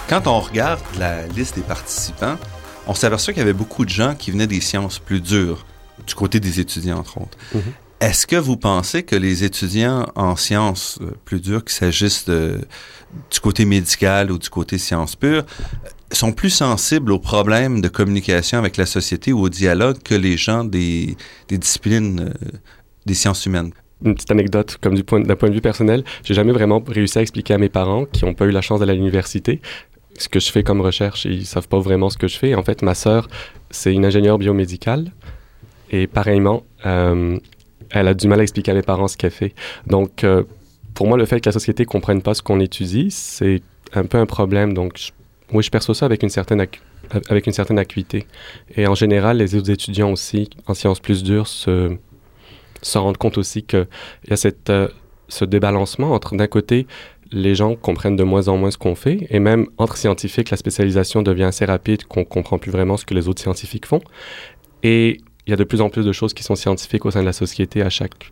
Quand 0.08 0.26
on 0.28 0.40
regarde 0.40 0.80
la 0.98 1.28
liste 1.28 1.56
des 1.56 1.62
participants, 1.62 2.38
on 2.88 2.94
s'aperçoit 2.94 3.34
qu'il 3.34 3.42
y 3.42 3.44
avait 3.44 3.52
beaucoup 3.52 3.84
de 3.84 3.90
gens 3.90 4.16
qui 4.16 4.32
venaient 4.32 4.48
des 4.48 4.62
sciences 4.62 4.98
plus 4.98 5.20
dures, 5.20 5.66
du 6.08 6.16
côté 6.16 6.40
des 6.40 6.62
étudiants 6.62 7.00
entre 7.00 7.18
autres. 7.18 7.38
Mm-hmm. 7.54 8.08
Est-ce 8.08 8.26
que 8.26 8.38
vous 8.38 8.56
pensez 8.56 9.04
que 9.04 9.18
les 9.18 9.44
étudiants 9.44 10.06
en 10.16 10.38
sciences 10.38 10.98
euh, 11.02 11.12
plus 11.26 11.42
dures, 11.42 11.66
qu'il 11.66 11.76
s'agisse 11.76 12.24
du 12.30 13.40
côté 13.42 13.66
médical 13.66 14.32
ou 14.32 14.38
du 14.38 14.50
côté 14.50 14.78
sciences 14.78 15.18
pures, 15.18 15.44
sont 16.12 16.32
plus 16.32 16.50
sensibles 16.50 17.12
aux 17.12 17.20
problèmes 17.20 17.82
de 17.82 17.88
communication 17.88 18.58
avec 18.58 18.78
la 18.78 18.86
société 18.86 19.32
ou 19.32 19.42
au 19.42 19.50
dialogue 19.50 19.98
que 20.04 20.16
les 20.16 20.38
gens 20.38 20.64
des, 20.64 21.16
disciplines 21.50 22.32
euh, 22.32 22.58
des 23.06 23.14
sciences 23.14 23.46
humaines. 23.46 23.72
Une 24.04 24.16
petite 24.16 24.32
anecdote, 24.32 24.78
comme 24.82 24.96
d'un 24.96 25.36
point 25.36 25.50
de 25.50 25.54
vue 25.54 25.62
personnel, 25.62 26.04
j'ai 26.24 26.34
jamais 26.34 26.54
vraiment 26.54 26.82
réussi 26.88 27.20
à 27.20 27.22
expliquer 27.22 27.54
à 27.54 27.58
mes 27.58 27.70
parents 27.70 28.06
qui 28.06 28.26
n'ont 28.26 28.34
pas 28.34 28.46
eu 28.46 28.52
la 28.52 28.62
chance 28.62 28.80
d'aller 28.80 28.94
à 28.94 28.96
l'université 28.96 29.62
ce 30.18 30.30
que 30.30 30.40
je 30.40 30.52
fais 30.52 30.64
comme 30.64 30.82
recherche. 30.82 31.26
Ils 31.26 31.46
savent 31.46 31.68
pas 31.68 31.80
vraiment 31.80 32.10
ce 32.10 32.18
que 32.18 32.28
je 32.28 32.38
fais. 32.38 32.56
En 32.56 32.64
fait, 32.64 32.82
ma 32.82 32.94
sœur, 32.94 33.28
c'est 33.72 33.94
une 33.94 34.06
ingénieure 34.06 34.38
biomédicale. 34.38 35.12
Et 35.92 36.08
pareillement, 36.08 36.64
euh, 36.86 37.40
elle 37.92 38.08
a 38.08 38.14
du 38.14 38.28
mal 38.28 38.40
à 38.40 38.44
expliquer 38.44 38.72
à 38.72 38.76
mes 38.76 38.82
parents 38.82 39.08
ce 39.08 39.18
qu'elle 39.18 39.32
fait. 39.32 39.54
Donc, 39.88 40.24
euh, 40.24 40.44
pour 40.94 41.08
moi, 41.08 41.18
le 41.18 41.26
fait 41.26 41.40
que 41.40 41.50
la 41.50 41.54
société 41.54 41.86
comprenne 41.86 42.22
pas 42.22 42.34
ce 42.34 42.42
qu'on 42.42 42.60
étudie, 42.60 43.10
c'est 43.12 43.62
un 43.94 44.04
peu 44.04 44.18
un 44.18 44.26
problème. 44.26 44.74
Donc, 44.74 44.98
je, 44.98 45.12
oui, 45.54 45.64
je 45.64 45.70
perçois 45.70 45.96
ça 45.96 46.06
avec 46.06 46.24
une 46.24 46.30
certaine 46.30 46.66
avec 47.30 47.48
une 47.48 47.54
certaine 47.54 47.80
acuité. 47.80 48.28
Et 48.76 48.86
en 48.88 48.96
général, 48.96 49.38
les 49.38 49.56
autres 49.56 49.72
étudiants 49.72 50.12
aussi, 50.12 50.50
en 50.68 50.74
sciences 50.74 51.00
plus 51.00 51.24
dures, 51.24 51.48
se, 51.48 51.98
se 52.82 52.98
rendent 52.98 53.18
compte 53.18 53.38
aussi 53.38 53.64
qu'il 53.64 53.88
y 54.30 54.34
a 54.34 54.38
cette, 54.38 54.70
euh, 54.70 54.88
ce 55.28 55.46
débalancement 55.46 56.12
entre, 56.12 56.36
d'un 56.36 56.48
côté, 56.48 56.86
les 57.32 57.56
gens 57.56 57.76
comprennent 57.76 58.16
de 58.16 58.24
moins 58.24 58.48
en 58.48 58.58
moins 58.58 58.72
ce 58.72 58.78
qu'on 58.78 58.96
fait, 58.96 59.28
et 59.30 59.40
même 59.40 59.68
entre 59.78 59.98
scientifiques, 59.98 60.50
la 60.50 60.58
spécialisation 60.58 61.22
devient 61.22 61.44
assez 61.44 61.66
rapide, 61.66 62.04
qu'on 62.06 62.26
comprend 62.26 62.58
plus 62.58 62.72
vraiment 62.72 62.98
ce 62.98 63.06
que 63.06 63.14
les 63.14 63.28
autres 63.28 63.42
scientifiques 63.42 63.86
font. 63.86 64.02
Et 64.84 65.20
il 65.46 65.50
y 65.50 65.54
a 65.54 65.58
de 65.58 65.64
plus 65.64 65.82
en 65.82 65.90
plus 65.90 66.06
de 66.06 66.12
choses 66.12 66.34
qui 66.34 66.44
sont 66.44 66.56
scientifiques 66.56 67.06
au 67.06 67.12
sein 67.12 67.22
de 67.22 67.26
la 67.26 67.34
société 67.34 67.82
à 67.82 67.90
chaque 67.90 68.32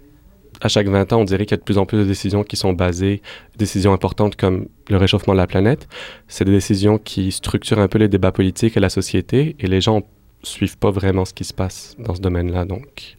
à 0.61 0.67
chaque 0.67 0.87
20 0.87 1.13
ans, 1.13 1.21
on 1.21 1.23
dirait 1.23 1.45
qu'il 1.45 1.51
y 1.51 1.53
a 1.55 1.57
de 1.57 1.63
plus 1.63 1.77
en 1.77 1.85
plus 1.85 1.99
de 1.99 2.03
décisions 2.03 2.43
qui 2.43 2.55
sont 2.55 2.73
basées, 2.73 3.21
décisions 3.57 3.93
importantes 3.93 4.35
comme 4.35 4.67
le 4.89 4.97
réchauffement 4.97 5.33
de 5.33 5.37
la 5.37 5.47
planète. 5.47 5.87
C'est 6.27 6.45
des 6.45 6.51
décisions 6.51 6.97
qui 6.97 7.31
structurent 7.31 7.79
un 7.79 7.87
peu 7.87 7.99
les 7.99 8.07
débats 8.07 8.31
politiques 8.31 8.77
et 8.77 8.79
la 8.79 8.89
société, 8.89 9.55
et 9.59 9.67
les 9.67 9.81
gens 9.81 10.03
suivent 10.43 10.77
pas 10.77 10.91
vraiment 10.91 11.25
ce 11.25 11.33
qui 11.33 11.43
se 11.43 11.53
passe 11.53 11.95
dans 11.99 12.15
ce 12.15 12.21
domaine-là. 12.21 12.65
Donc, 12.65 13.17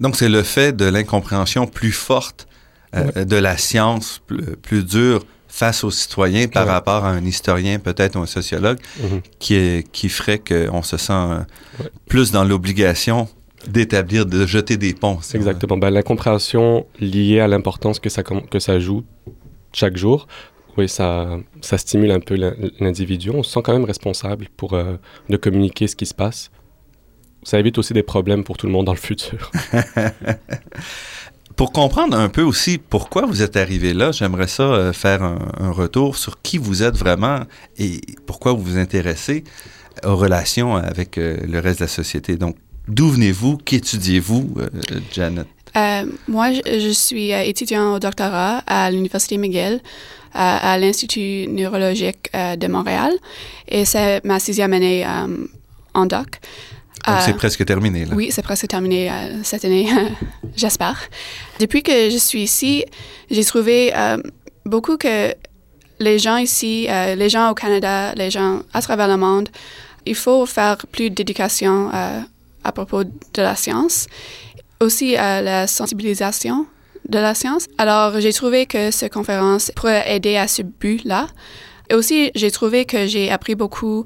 donc 0.00 0.16
c'est 0.16 0.28
le 0.28 0.42
fait 0.42 0.74
de 0.74 0.86
l'incompréhension 0.86 1.66
plus 1.66 1.92
forte 1.92 2.48
euh, 2.96 3.24
de 3.24 3.36
la 3.36 3.56
science 3.56 4.20
plus, 4.62 4.84
dure 4.84 5.24
face 5.46 5.84
aux 5.84 5.90
citoyens 5.90 6.48
par 6.48 6.66
rapport 6.66 7.04
à 7.04 7.10
un 7.10 7.24
historien 7.24 7.78
peut-être 7.78 8.16
ou 8.16 8.22
un 8.22 8.26
sociologue 8.26 8.78
mhm. 9.00 9.20
qui, 9.38 9.84
qui 9.92 10.08
ferait 10.08 10.38
qu'on 10.38 10.82
se 10.82 10.96
sent 10.96 11.12
euh, 11.12 11.40
plus 12.06 12.30
dans 12.30 12.44
l'obligation 12.44 13.28
d'établir, 13.68 14.26
de 14.26 14.46
jeter 14.46 14.76
des 14.76 14.94
ponts. 14.94 15.18
Exactement. 15.34 15.76
Ben, 15.76 15.90
l'incompréhension 15.90 16.86
liée 16.98 17.40
à 17.40 17.48
l'importance 17.48 18.00
que 18.00 18.08
ça, 18.08 18.22
que 18.22 18.58
ça 18.58 18.78
joue 18.80 19.04
chaque 19.72 19.96
jour, 19.96 20.26
oui, 20.76 20.88
ça, 20.88 21.38
ça 21.60 21.78
stimule 21.78 22.10
un 22.10 22.20
peu 22.20 22.36
l'individu. 22.78 23.30
On 23.30 23.42
se 23.42 23.52
sent 23.52 23.60
quand 23.62 23.72
même 23.72 23.84
responsable 23.84 24.48
pour 24.56 24.74
euh, 24.74 24.96
de 25.28 25.36
communiquer 25.36 25.86
ce 25.86 25.96
qui 25.96 26.06
se 26.06 26.14
passe. 26.14 26.50
Ça 27.42 27.58
évite 27.58 27.78
aussi 27.78 27.92
des 27.92 28.02
problèmes 28.02 28.44
pour 28.44 28.56
tout 28.56 28.66
le 28.66 28.72
monde 28.72 28.86
dans 28.86 28.92
le 28.92 28.98
futur. 28.98 29.50
pour 31.56 31.72
comprendre 31.72 32.16
un 32.16 32.28
peu 32.28 32.42
aussi 32.42 32.78
pourquoi 32.78 33.26
vous 33.26 33.42
êtes 33.42 33.56
arrivé 33.56 33.92
là, 33.92 34.12
j'aimerais 34.12 34.46
ça 34.46 34.62
euh, 34.62 34.92
faire 34.92 35.22
un, 35.22 35.70
retour 35.70 36.16
sur 36.16 36.40
qui 36.42 36.58
vous 36.58 36.82
êtes 36.82 36.96
vraiment 36.96 37.40
et 37.78 38.00
pourquoi 38.26 38.52
vous 38.52 38.62
vous 38.62 38.78
intéressez 38.78 39.44
aux 40.04 40.16
relations 40.16 40.76
avec 40.76 41.18
euh, 41.18 41.36
le 41.46 41.58
reste 41.58 41.80
de 41.80 41.84
la 41.84 41.88
société. 41.88 42.36
Donc, 42.36 42.56
D'où 42.88 43.08
venez-vous? 43.08 43.56
Qu'étudiez-vous, 43.58 44.54
euh, 44.58 44.68
Janet? 45.12 45.46
Euh, 45.76 46.04
moi, 46.26 46.50
je, 46.52 46.90
suis 46.90 47.32
euh, 47.32 47.42
étudiant 47.42 47.94
au 47.94 47.98
doctorat 47.98 48.58
à 48.66 48.90
l'Université 48.90 49.38
McGill, 49.38 49.80
à, 50.34 50.78
l'Institut 50.78 51.46
neurologique 51.48 52.30
de 52.32 52.66
Montréal. 52.68 53.12
Et 53.68 53.84
c'est 53.84 54.24
ma 54.24 54.38
sixième 54.38 54.72
année 54.72 55.04
en 55.92 56.06
doc. 56.06 56.40
Donc, 57.06 57.16
c'est 57.24 57.34
presque 57.34 57.64
terminé, 57.64 58.04
là. 58.04 58.14
Oui, 58.14 58.28
c'est 58.30 58.42
presque 58.42 58.68
terminé 58.68 59.10
cette 59.42 59.64
année, 59.64 59.88
j'espère. 60.56 61.00
Depuis 61.58 61.82
que 61.82 62.10
je 62.10 62.16
suis 62.16 62.42
ici, 62.42 62.84
j'ai 63.28 63.44
trouvé 63.44 63.92
beaucoup 64.64 64.96
que 64.96 65.34
les 65.98 66.20
gens 66.20 66.36
ici, 66.36 66.86
les 66.88 67.28
gens 67.28 67.50
au 67.50 67.54
Canada, 67.54 68.14
les 68.14 68.30
gens 68.30 68.60
à 68.72 68.82
travers 68.82 69.08
le 69.08 69.16
monde, 69.16 69.48
il 70.06 70.14
faut 70.14 70.46
faire 70.46 70.76
plus 70.92 71.10
d'éducation 71.10 71.90
à 72.64 72.72
propos 72.72 73.04
de 73.04 73.10
la 73.36 73.56
science, 73.56 74.06
aussi 74.80 75.12
la 75.12 75.66
sensibilisation 75.66 76.66
de 77.08 77.18
la 77.18 77.34
science. 77.34 77.66
Alors, 77.78 78.20
j'ai 78.20 78.32
trouvé 78.32 78.66
que 78.66 78.90
cette 78.90 79.12
conférence 79.12 79.70
pourrait 79.74 80.04
aider 80.14 80.36
à 80.36 80.48
ce 80.48 80.62
but-là. 80.62 81.26
Et 81.88 81.94
aussi, 81.94 82.30
j'ai 82.34 82.50
trouvé 82.50 82.84
que 82.84 83.06
j'ai 83.06 83.30
appris 83.30 83.54
beaucoup 83.54 84.04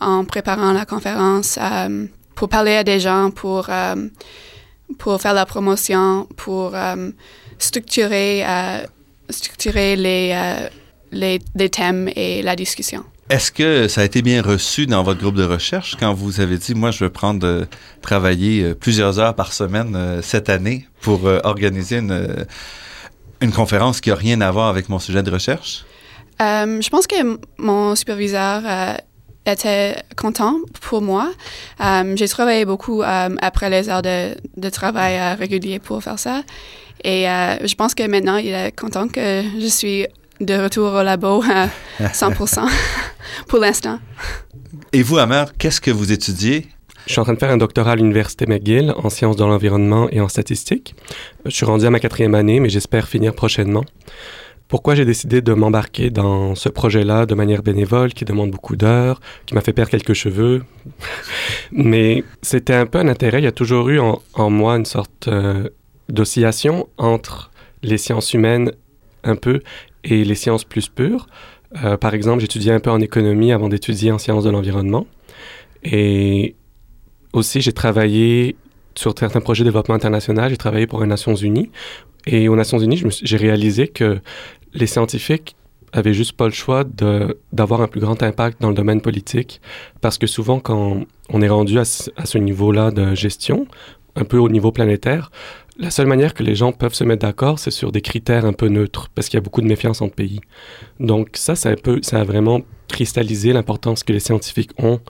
en 0.00 0.24
préparant 0.24 0.72
la 0.72 0.84
conférence 0.84 1.58
euh, 1.60 2.06
pour 2.34 2.48
parler 2.48 2.74
à 2.74 2.84
des 2.84 3.00
gens, 3.00 3.30
pour, 3.30 3.66
euh, 3.70 4.08
pour 4.98 5.20
faire 5.20 5.34
la 5.34 5.46
promotion, 5.46 6.26
pour 6.36 6.74
euh, 6.74 7.10
structurer, 7.58 8.44
structurer 9.30 9.96
les, 9.96 10.68
les, 11.12 11.38
les 11.54 11.70
thèmes 11.70 12.10
et 12.16 12.42
la 12.42 12.56
discussion. 12.56 13.04
Est-ce 13.32 13.50
que 13.50 13.88
ça 13.88 14.02
a 14.02 14.04
été 14.04 14.20
bien 14.20 14.42
reçu 14.42 14.84
dans 14.84 15.02
votre 15.02 15.18
groupe 15.18 15.36
de 15.36 15.44
recherche 15.44 15.96
quand 15.98 16.12
vous 16.12 16.42
avez 16.42 16.58
dit, 16.58 16.74
moi, 16.74 16.90
je 16.90 17.02
veux 17.02 17.08
prendre, 17.08 17.46
euh, 17.46 17.64
travailler 18.02 18.62
euh, 18.62 18.74
plusieurs 18.74 19.18
heures 19.18 19.34
par 19.34 19.54
semaine 19.54 19.94
euh, 19.96 20.20
cette 20.20 20.50
année 20.50 20.86
pour 21.00 21.24
organiser 21.24 21.96
une, 21.96 22.44
une 23.40 23.50
conférence 23.50 24.02
qui 24.02 24.10
n'a 24.10 24.16
rien 24.16 24.42
à 24.42 24.50
voir 24.50 24.68
avec 24.68 24.90
mon 24.90 24.98
sujet 24.98 25.22
de 25.22 25.30
recherche? 25.30 25.86
je 26.38 26.88
pense 26.90 27.06
que 27.06 27.38
mon 27.56 27.94
superviseur 27.94 28.62
était 29.46 29.94
content 30.16 30.56
pour 30.80 31.00
moi. 31.00 31.30
J'ai 32.16 32.28
travaillé 32.28 32.64
beaucoup 32.64 33.02
après 33.02 33.70
les 33.70 33.88
heures 33.88 34.02
de, 34.02 34.34
de 34.56 34.68
travail 34.68 35.36
réguliers 35.36 35.78
pour 35.78 36.02
faire 36.02 36.18
ça. 36.18 36.42
Et 37.04 37.24
je 37.24 37.74
pense 37.76 37.94
que 37.94 38.06
maintenant, 38.06 38.36
il 38.36 38.52
est 38.52 38.78
content 38.78 39.06
que 39.06 39.42
je 39.60 39.66
suis 39.66 40.06
de 40.40 40.54
retour 40.54 40.92
au 40.92 41.02
labo 41.02 41.42
à 41.42 41.68
100% 42.00 42.68
pour 43.48 43.58
l'instant. 43.58 43.98
Et 44.92 45.02
vous, 45.02 45.18
Amar, 45.18 45.52
qu'est-ce 45.58 45.80
que 45.80 45.90
vous 45.90 46.12
étudiez? 46.12 46.68
Je 47.06 47.12
suis 47.12 47.20
en 47.20 47.24
train 47.24 47.34
de 47.34 47.38
faire 47.38 47.50
un 47.50 47.56
doctorat 47.56 47.92
à 47.92 47.96
l'Université 47.96 48.46
McGill 48.46 48.94
en 48.96 49.10
sciences 49.10 49.36
de 49.36 49.44
l'environnement 49.44 50.08
et 50.10 50.20
en 50.20 50.28
statistique. 50.28 50.94
Je 51.44 51.50
suis 51.50 51.66
rendu 51.66 51.84
à 51.84 51.90
ma 51.90 51.98
quatrième 51.98 52.34
année, 52.34 52.60
mais 52.60 52.68
j'espère 52.68 53.08
finir 53.08 53.34
prochainement. 53.34 53.84
Pourquoi 54.68 54.94
j'ai 54.94 55.04
décidé 55.04 55.42
de 55.42 55.52
m'embarquer 55.52 56.08
dans 56.08 56.54
ce 56.54 56.68
projet-là 56.68 57.26
de 57.26 57.34
manière 57.34 57.62
bénévole, 57.62 58.14
qui 58.14 58.24
demande 58.24 58.50
beaucoup 58.50 58.76
d'heures, 58.76 59.20
qui 59.44 59.54
m'a 59.54 59.60
fait 59.60 59.72
perdre 59.72 59.90
quelques 59.90 60.14
cheveux? 60.14 60.64
mais 61.72 62.24
c'était 62.40 62.74
un 62.74 62.86
peu 62.86 62.98
un 62.98 63.08
intérêt. 63.08 63.40
Il 63.40 63.44
y 63.44 63.48
a 63.48 63.52
toujours 63.52 63.88
eu 63.90 63.98
en, 63.98 64.50
moi 64.50 64.76
une 64.76 64.86
sorte 64.86 65.28
euh, 65.28 65.68
d'oscillation 66.08 66.88
entre 66.96 67.50
les 67.82 67.98
sciences 67.98 68.32
humaines 68.32 68.72
un 69.24 69.36
peu 69.36 69.60
et 70.04 70.24
les 70.24 70.34
sciences 70.34 70.64
plus 70.64 70.88
pures. 70.88 71.26
Euh, 71.84 71.96
par 71.96 72.14
exemple, 72.14 72.40
j'étudiais 72.40 72.72
un 72.72 72.80
peu 72.80 72.90
en 72.90 73.00
économie 73.00 73.52
avant 73.52 73.68
d'étudier 73.68 74.12
en 74.12 74.18
sciences 74.18 74.44
de 74.44 74.50
l'environnement. 74.50 75.06
Et 75.84 76.54
aussi, 77.32 77.60
j'ai 77.60 77.72
travaillé 77.72 78.56
sur 78.94 79.14
certains 79.18 79.40
projets 79.40 79.64
de 79.64 79.68
développement 79.68 79.94
international. 79.94 80.50
J'ai 80.50 80.56
travaillé 80.56 80.86
pour 80.86 81.00
les 81.00 81.06
Nations 81.06 81.34
Unies. 81.34 81.70
Et 82.26 82.48
aux 82.48 82.56
Nations 82.56 82.78
Unies, 82.78 83.02
j'ai 83.22 83.36
réalisé 83.36 83.88
que 83.88 84.20
les 84.74 84.86
scientifiques 84.86 85.56
avaient 85.92 86.14
juste 86.14 86.32
pas 86.32 86.46
le 86.46 86.52
choix 86.52 86.84
d'avoir 87.52 87.82
un 87.82 87.88
plus 87.88 88.00
grand 88.00 88.22
impact 88.22 88.60
dans 88.60 88.68
le 88.68 88.74
domaine 88.74 89.00
politique. 89.00 89.60
Parce 90.00 90.18
que 90.18 90.26
souvent, 90.26 90.60
quand 90.60 91.04
on 91.28 91.42
est 91.42 91.48
rendu 91.48 91.78
à, 91.78 91.82
à 91.82 92.26
ce 92.26 92.38
niveau-là 92.38 92.90
de 92.90 93.14
gestion, 93.14 93.66
un 94.14 94.24
peu 94.24 94.38
au 94.38 94.48
niveau 94.48 94.72
planétaire, 94.72 95.30
la 95.82 95.90
seule 95.90 96.06
manière 96.06 96.32
que 96.32 96.44
les 96.44 96.54
gens 96.54 96.70
peuvent 96.70 96.94
se 96.94 97.02
mettre 97.02 97.26
d'accord, 97.26 97.58
c'est 97.58 97.72
sur 97.72 97.90
des 97.90 98.02
critères 98.02 98.46
un 98.46 98.52
peu 98.52 98.68
neutres, 98.68 99.10
parce 99.14 99.28
qu'il 99.28 99.36
y 99.36 99.38
a 99.38 99.40
beaucoup 99.42 99.60
de 99.60 99.66
méfiance 99.66 100.00
entre 100.00 100.14
pays. 100.14 100.40
Donc 101.00 101.30
ça, 101.34 101.56
ça 101.56 101.70
a, 101.70 102.24
vraiment 102.24 102.60
cristallisé 102.86 103.52
l'importance 103.52 104.04
que 104.04 104.12
les 104.12 104.20
scientifiques 104.20 104.70
ont, 104.78 105.00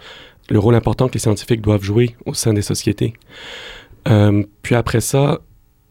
le 0.49 0.59
rôle 0.59 0.75
important 0.75 1.09
que 1.09 1.15
les 1.15 1.21
scientifiques 1.21 1.61
doivent 1.61 1.83
jouer 1.83 2.17
au 2.25 2.33
sein 2.33 2.55
des 2.55 2.63
sociétés. 2.63 3.13
Euh, 4.09 4.45
puis 4.63 4.75
après 4.75 5.03
ça, 5.03 5.43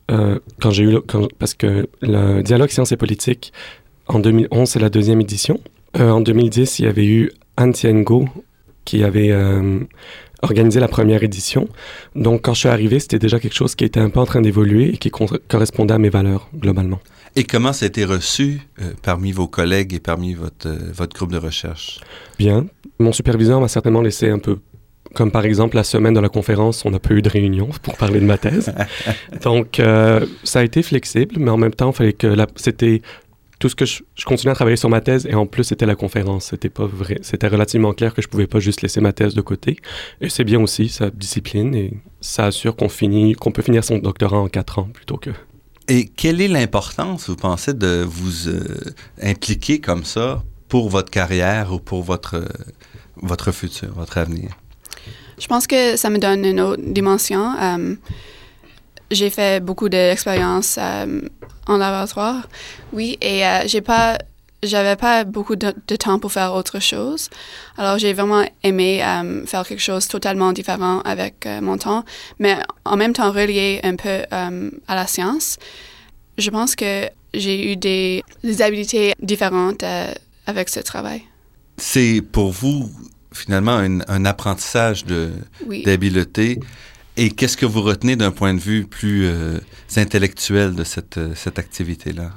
euh, 0.09 0.39
quand 0.59 0.71
j'ai 0.71 0.83
eu, 0.83 0.97
parce 1.37 1.53
que 1.53 1.87
le 2.01 2.41
dialogue 2.41 2.69
sciences 2.69 2.91
et 2.91 2.97
politique, 2.97 3.53
en 4.07 4.17
2011, 4.17 4.67
c'est 4.67 4.79
la 4.79 4.89
deuxième 4.89 5.21
édition. 5.21 5.59
Euh, 5.99 6.09
en 6.09 6.21
2010, 6.21 6.79
il 6.79 6.85
y 6.85 6.87
avait 6.87 7.05
eu 7.05 7.31
Anne 7.55 7.73
Tiengo 7.73 8.27
qui 8.83 9.03
avait 9.03 9.31
organisé 10.41 10.79
la 10.79 10.87
première 10.87 11.23
édition. 11.23 11.67
Donc, 12.15 12.41
quand 12.41 12.53
je 12.53 12.59
suis 12.59 12.69
arrivé, 12.69 12.99
c'était 12.99 13.19
déjà 13.19 13.39
quelque 13.39 13.55
chose 13.55 13.75
qui 13.75 13.85
était 13.85 13.99
un 13.99 14.09
peu 14.09 14.19
en 14.19 14.25
train 14.25 14.41
d'évoluer 14.41 14.93
et 14.93 14.97
qui 14.97 15.11
correspondait 15.11 15.93
à 15.93 15.99
mes 15.99 16.09
valeurs, 16.09 16.49
globalement. 16.55 16.99
Et 17.35 17.45
comment 17.45 17.71
ça 17.71 17.85
a 17.85 17.87
été 17.87 18.03
reçu 18.03 18.61
euh, 18.81 18.91
parmi 19.01 19.31
vos 19.31 19.47
collègues 19.47 19.93
et 19.93 19.99
parmi 19.99 20.33
votre, 20.33 20.67
euh, 20.67 20.91
votre 20.93 21.15
groupe 21.15 21.31
de 21.31 21.37
recherche? 21.37 22.01
Bien. 22.37 22.65
Mon 22.99 23.13
superviseur 23.13 23.61
m'a 23.61 23.69
certainement 23.69 24.01
laissé 24.01 24.29
un 24.29 24.39
peu 24.39 24.57
comme 25.13 25.31
par 25.31 25.45
exemple 25.45 25.75
la 25.75 25.83
semaine 25.83 26.13
de 26.13 26.19
la 26.19 26.29
conférence, 26.29 26.85
on 26.85 26.91
n'a 26.91 26.99
pas 26.99 27.13
eu 27.13 27.21
de 27.21 27.29
réunion 27.29 27.69
pour 27.83 27.97
parler 27.97 28.19
de 28.19 28.25
ma 28.25 28.37
thèse. 28.37 28.73
Donc, 29.43 29.79
euh, 29.79 30.25
ça 30.43 30.59
a 30.59 30.63
été 30.63 30.81
flexible, 30.81 31.35
mais 31.37 31.51
en 31.51 31.57
même 31.57 31.73
temps, 31.73 31.91
il 31.91 31.95
fallait 31.95 32.13
que 32.13 32.35
c'était 32.55 33.01
tout 33.61 33.69
ce 33.69 33.75
que 33.75 33.85
je, 33.85 34.01
je 34.15 34.25
continuais 34.25 34.51
à 34.51 34.55
travailler 34.55 34.75
sur 34.75 34.89
ma 34.89 35.01
thèse 35.01 35.27
et 35.27 35.35
en 35.35 35.45
plus 35.45 35.63
c'était 35.63 35.85
la 35.85 35.95
conférence. 35.95 36.45
C'était 36.45 36.69
pas 36.69 36.87
vrai. 36.87 37.19
C'était 37.21 37.47
relativement 37.47 37.93
clair 37.93 38.13
que 38.15 38.21
je 38.21 38.27
pouvais 38.27 38.47
pas 38.47 38.59
juste 38.59 38.81
laisser 38.81 39.01
ma 39.01 39.13
thèse 39.13 39.35
de 39.35 39.41
côté. 39.41 39.77
Et 40.19 40.29
c'est 40.29 40.43
bien 40.43 40.59
aussi, 40.59 40.89
ça 40.89 41.11
discipline 41.11 41.75
et 41.75 41.93
ça 42.21 42.45
assure 42.45 42.75
qu'on 42.75 42.89
finit, 42.89 43.33
qu'on 43.33 43.51
peut 43.51 43.61
finir 43.61 43.83
son 43.83 43.99
doctorat 43.99 44.39
en 44.39 44.47
quatre 44.47 44.79
ans 44.79 44.89
plutôt 44.91 45.17
que. 45.17 45.29
Et 45.87 46.07
quelle 46.07 46.41
est 46.41 46.47
l'importance, 46.47 47.29
vous 47.29 47.35
pensez, 47.35 47.73
de 47.73 48.03
vous 48.07 48.49
euh, 48.49 48.79
impliquer 49.21 49.79
comme 49.79 50.05
ça 50.05 50.43
pour 50.67 50.89
votre 50.89 51.11
carrière 51.11 51.71
ou 51.71 51.79
pour 51.79 52.01
votre, 52.01 52.43
votre 53.17 53.51
futur, 53.51 53.93
votre 53.93 54.17
avenir? 54.17 54.49
Je 55.37 55.45
pense 55.47 55.67
que 55.67 55.97
ça 55.97 56.09
me 56.09 56.17
donne 56.17 56.45
une 56.45 56.61
autre 56.61 56.81
dimension. 56.83 57.53
Euh, 57.61 57.95
j'ai 59.11 59.29
fait 59.29 59.63
beaucoup 59.63 59.89
d'expériences 59.89 60.77
euh, 60.79 61.21
en 61.67 61.77
laboratoire, 61.77 62.47
oui, 62.93 63.17
et 63.21 63.45
euh, 63.45 63.67
j'ai 63.67 63.81
pas, 63.81 64.17
j'avais 64.63 64.95
pas 64.95 65.23
beaucoup 65.23 65.55
de, 65.55 65.71
temps 65.95 66.17
pour 66.17 66.31
faire 66.31 66.53
autre 66.53 66.79
chose. 66.79 67.29
Alors 67.77 67.97
j'ai 67.99 68.13
vraiment 68.13 68.43
aimé 68.63 69.03
faire 69.45 69.67
quelque 69.67 69.81
chose 69.81 70.07
totalement 70.07 70.53
différent 70.53 71.01
avec 71.01 71.47
mon 71.61 71.77
temps, 71.77 72.03
mais 72.39 72.57
en 72.85 72.97
même 72.97 73.13
temps 73.13 73.31
relié 73.31 73.79
un 73.83 73.95
peu 73.95 74.23
à 74.31 74.95
la 74.95 75.07
science. 75.07 75.57
Je 76.37 76.49
pense 76.49 76.75
que 76.75 77.09
j'ai 77.33 77.71
eu 77.71 77.75
des, 77.75 78.23
des 78.43 78.61
habiletés 78.61 79.13
différentes 79.21 79.83
avec 80.47 80.69
ce 80.69 80.79
travail. 80.79 81.23
C'est 81.77 82.21
pour 82.21 82.51
vous 82.51 82.89
finalement 83.33 83.77
un, 83.77 84.25
apprentissage 84.25 85.05
de 85.05 85.31
d'habileté. 85.85 86.59
Et 87.23 87.29
qu'est-ce 87.29 87.55
que 87.55 87.67
vous 87.67 87.83
retenez 87.83 88.15
d'un 88.15 88.31
point 88.31 88.51
de 88.55 88.59
vue 88.59 88.87
plus 88.87 89.27
euh, 89.27 89.59
intellectuel 89.95 90.73
de 90.73 90.83
cette, 90.83 91.19
euh, 91.19 91.33
cette 91.35 91.59
activité-là? 91.59 92.31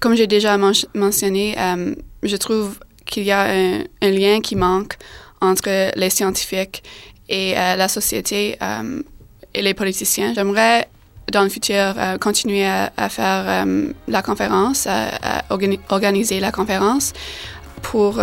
Comme 0.00 0.14
j'ai 0.14 0.26
déjà 0.26 0.56
mentionné, 0.56 1.54
euh, 1.58 1.94
je 2.22 2.36
trouve 2.36 2.78
qu'il 3.04 3.24
y 3.24 3.32
a 3.32 3.50
un, 3.50 4.10
lien 4.10 4.40
qui 4.40 4.56
manque 4.56 4.96
entre 5.42 5.92
les 5.94 6.08
scientifiques 6.08 6.82
et 7.28 7.52
la 7.52 7.88
société 7.88 8.56
et 9.54 9.62
les 9.62 9.74
politiciens. 9.74 10.32
J'aimerais 10.34 10.88
dans 11.30 11.42
le 11.42 11.50
futur 11.50 11.94
continuer 12.20 12.64
à, 12.64 13.08
faire 13.08 13.66
la 14.08 14.22
conférence, 14.22 14.86
à, 14.86 15.44
organiser 15.50 16.40
la 16.40 16.52
conférence 16.52 17.12
pour 17.82 18.20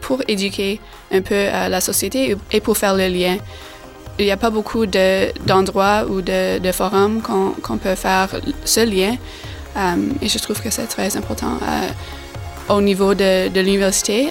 pour 0.00 0.22
éduquer 0.26 0.80
un 1.12 1.22
peu 1.22 1.34
la 1.34 1.80
société 1.80 2.36
et 2.50 2.60
pour 2.60 2.76
faire 2.76 2.94
le 2.94 3.08
lien. 3.08 3.36
Il 4.18 4.24
n'y 4.24 4.30
a 4.30 4.36
pas 4.36 4.50
beaucoup 4.50 4.86
d'endroits 4.86 6.06
ou 6.08 6.22
de, 6.22 6.72
forums 6.72 7.20
qu'on 7.22 7.78
peut 7.78 7.94
faire 7.94 8.28
ce 8.64 8.80
lien. 8.80 9.16
Euh, 9.76 9.94
et 10.22 10.28
je 10.28 10.38
trouve 10.38 10.60
que 10.62 10.70
c'est 10.70 10.86
très 10.86 11.16
important 11.18 11.58
euh, 11.62 12.74
au 12.74 12.80
niveau 12.80 13.14
de, 13.14 13.48
l'Université 13.60 14.28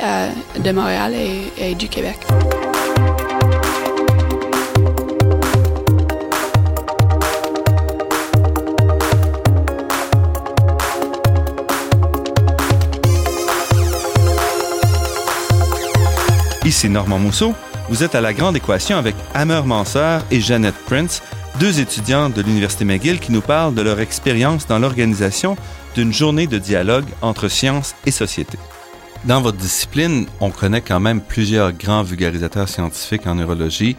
de 0.60 0.72
Montréal 0.72 1.14
et 1.58 1.76
du 1.76 1.88
Québec. 1.88 2.18
Ici 16.66 16.90
Normand 16.90 17.20
Mousseau. 17.20 17.54
Vous 17.88 18.04
êtes 18.04 18.16
à 18.16 18.22
la 18.22 18.34
grande 18.34 18.56
équation 18.56 18.98
avec 18.98 19.16
Hammer 19.36 19.62
Manseur 19.64 20.24
et 20.32 20.42
Jeannette 20.42 20.78
Prince, 20.88 21.22
deux 21.60 21.80
étudiants 21.80 22.32
de 22.32 22.42
l'Université 22.42 22.84
McGill 22.84 23.20
qui 23.20 23.32
nous 23.32 23.42
parlent 23.42 23.76
de 23.76 23.82
leur 23.84 24.00
expérience 24.00 24.66
dans 24.66 24.80
l'organisation 24.80 25.56
d'une 25.94 26.12
journée 26.12 26.48
de 26.48 26.58
dialogue 26.58 27.06
entre 27.22 27.48
science 27.48 27.94
et 28.08 28.12
société. 28.12 28.58
Dans 29.26 29.40
votre 29.40 29.58
discipline, 29.58 30.26
on 30.40 30.50
connaît 30.50 30.82
quand 30.82 31.00
même 31.00 31.22
plusieurs 31.22 31.74
grands 31.74 32.02
vulgarisateurs 32.02 32.70
scientifiques 32.70 33.28
en 33.28 33.36
neurologie, 33.36 33.96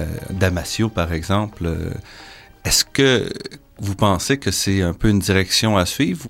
euh, 0.00 0.06
Damasio 0.30 0.88
par 0.88 1.12
exemple. 1.12 1.66
Euh, 1.66 1.90
est-ce 2.64 2.84
que 2.84 3.28
vous 3.78 3.94
pensez 3.94 4.38
que 4.38 4.50
c'est 4.50 4.80
un 4.80 4.94
peu 4.94 5.10
une 5.10 5.18
direction 5.18 5.76
à 5.76 5.84
suivre? 5.84 6.26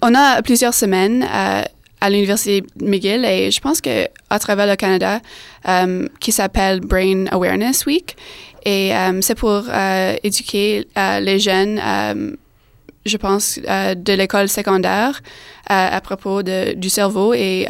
On 0.00 0.14
a 0.14 0.40
plusieurs 0.42 0.74
semaines 0.74 1.26
à 1.28 1.66
à 2.00 2.10
l'université 2.10 2.64
McGill 2.80 3.24
et 3.24 3.50
je 3.50 3.60
pense 3.60 3.80
que 3.80 4.06
à 4.30 4.38
travers 4.38 4.66
le 4.66 4.76
Canada 4.76 5.20
euh, 5.68 6.06
qui 6.20 6.32
s'appelle 6.32 6.80
Brain 6.80 7.26
Awareness 7.30 7.86
Week. 7.86 8.16
Et 8.64 8.94
euh, 8.94 9.20
c'est 9.22 9.36
pour 9.36 9.64
euh, 9.68 10.16
éduquer 10.22 10.86
les 10.96 11.38
jeunes 11.38 11.80
je 13.04 13.16
pense 13.16 13.60
de 13.60 14.12
l'école 14.14 14.48
secondaire 14.48 15.22
à 15.68 16.00
propos 16.00 16.42
de, 16.42 16.74
du 16.74 16.88
cerveau. 16.88 17.34
Et 17.34 17.66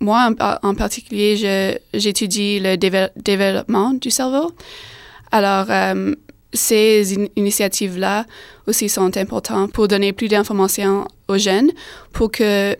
moi 0.00 0.30
en, 0.62 0.74
particulier 0.74 1.78
j'étudie 1.94 2.58
le 2.58 2.76
développement 2.76 3.92
du 3.92 4.10
cerveau. 4.10 4.50
Alors 5.30 5.68
ces 6.52 7.14
initiatives-là 7.36 8.26
aussi 8.66 8.88
sont 8.88 9.16
importantes 9.16 9.72
pour 9.72 9.86
donner 9.86 10.12
plus 10.12 10.28
d'informations 10.28 11.06
aux 11.28 11.38
jeunes 11.38 11.70
pour 12.12 12.32
que 12.32 12.76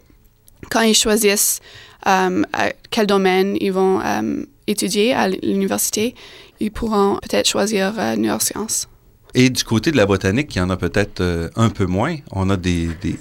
quand 0.70 0.82
ils 0.82 0.94
choisissent 0.94 1.60
euh, 2.06 2.42
quel 2.90 3.06
domaine 3.06 3.56
ils 3.60 3.72
vont 3.72 4.00
euh, 4.00 4.44
étudier 4.66 5.12
à 5.12 5.28
l'université, 5.28 6.14
ils 6.60 6.70
pourront 6.70 7.18
peut-être 7.22 7.48
choisir 7.48 7.94
euh, 7.98 8.16
neurosciences. 8.16 8.88
Et 9.34 9.50
du 9.50 9.64
côté 9.64 9.90
de 9.90 9.96
la 9.96 10.06
botanique, 10.06 10.54
il 10.54 10.58
y 10.58 10.62
en 10.62 10.70
a 10.70 10.76
peut-être 10.76 11.50
un 11.56 11.68
peu 11.68 11.84
moins. 11.84 12.16
On 12.30 12.48
a 12.48 12.56
des... 12.56 12.88
des... 13.02 13.18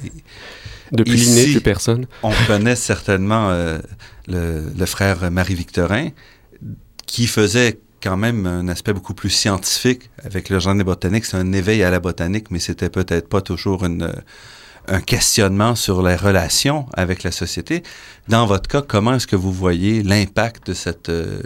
Depuis 0.92 1.18
l'inné, 1.18 1.46
plus 1.46 1.62
personne. 1.62 2.06
on 2.24 2.32
connaît 2.48 2.76
certainement 2.76 3.50
le, 4.28 4.64
le, 4.78 4.86
frère 4.86 5.30
Marie-Victorin, 5.30 6.10
qui 7.06 7.28
faisait 7.28 7.80
quand 8.02 8.16
même 8.16 8.46
un 8.46 8.68
aspect 8.70 8.94
beaucoup 8.94 9.16
plus 9.16 9.32
scientifique 9.32 10.10
avec 10.24 10.50
le 10.50 10.60
genre 10.60 10.76
des 10.76 10.86
botaniques. 10.86 11.26
C'est 11.26 11.38
un 11.38 11.52
éveil 11.52 11.84
à 11.84 11.90
la 11.90 12.00
botanique, 12.00 12.50
mais 12.50 12.60
c'était 12.60 12.92
peut-être 12.92 13.28
pas 13.28 13.42
toujours 13.42 13.84
une 13.84 14.14
un 14.88 15.02
questionnement 15.02 15.76
sur 15.76 16.02
les 16.02 16.16
relations 16.16 16.86
avec 16.94 17.24
la 17.24 17.32
société. 17.32 17.84
Dans 18.28 18.46
votre 18.46 18.68
cas, 18.68 18.82
comment 18.82 19.16
est-ce 19.16 19.28
que 19.28 19.36
vous 19.36 19.52
voyez 19.52 20.04
l'impact 20.04 20.68
de 20.68 20.74
cette, 20.74 21.10
euh, 21.10 21.42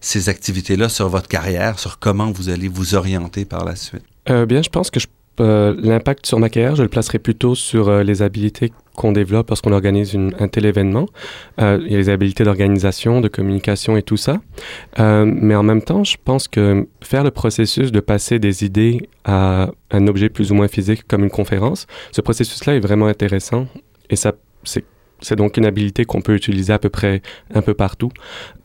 ces 0.00 0.28
activités-là 0.28 0.88
sur 0.88 1.08
votre 1.08 1.28
carrière, 1.28 1.78
sur 1.78 1.98
comment 1.98 2.30
vous 2.30 2.48
allez 2.48 2.68
vous 2.68 2.94
orienter 2.94 3.44
par 3.44 3.64
la 3.64 3.76
suite? 3.76 4.04
Euh, 4.28 4.46
bien, 4.46 4.62
je 4.62 4.70
pense 4.70 4.90
que 4.90 5.00
je 5.00 5.06
euh, 5.40 5.74
l'impact 5.78 6.26
sur 6.26 6.38
ma 6.38 6.48
carrière, 6.48 6.76
je 6.76 6.82
le 6.82 6.88
placerai 6.88 7.18
plutôt 7.18 7.54
sur 7.54 7.88
euh, 7.88 8.02
les 8.02 8.22
habiletés 8.22 8.72
qu'on 8.94 9.12
développe 9.12 9.48
lorsqu'on 9.50 9.72
organise 9.72 10.16
un 10.38 10.48
tel 10.48 10.64
événement. 10.64 11.06
Euh, 11.60 11.78
il 11.84 11.92
y 11.92 11.94
a 11.94 11.98
les 11.98 12.08
habiletés 12.08 12.44
d'organisation, 12.44 13.20
de 13.20 13.28
communication 13.28 13.96
et 13.96 14.02
tout 14.02 14.16
ça. 14.16 14.40
mais 14.98 15.54
en 15.54 15.62
même 15.62 15.82
temps, 15.82 16.04
je 16.04 16.16
pense 16.24 16.48
que 16.48 16.88
faire 17.02 17.22
le 17.22 17.30
processus 17.30 17.92
de 17.92 18.00
passer 18.00 18.38
des 18.38 18.64
idées 18.64 19.08
à 19.24 19.70
un 19.90 20.06
objet 20.06 20.30
plus 20.30 20.50
ou 20.50 20.54
moins 20.54 20.68
physique 20.68 21.06
comme 21.06 21.24
une 21.24 21.30
conférence, 21.30 21.86
ce 22.12 22.22
processus-là 22.22 22.76
est 22.76 22.80
vraiment 22.80 23.06
intéressant 23.06 23.66
et 24.08 24.16
ça, 24.16 24.32
c'est 24.64 25.36
donc 25.36 25.56
une 25.58 25.66
habilité 25.66 26.04
qu'on 26.04 26.22
peut 26.22 26.34
utiliser 26.34 26.72
à 26.72 26.78
peu 26.78 26.88
près 26.88 27.20
un 27.54 27.60
peu 27.60 27.74
partout. 27.74 28.10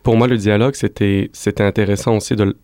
Pour 0.03 0.15
moi, 0.15 0.27
le 0.27 0.37
dialogue, 0.37 0.75
c'était, 0.75 1.29
intéressant 1.59 2.15
aussi 2.15 2.35
de, 2.35 2.55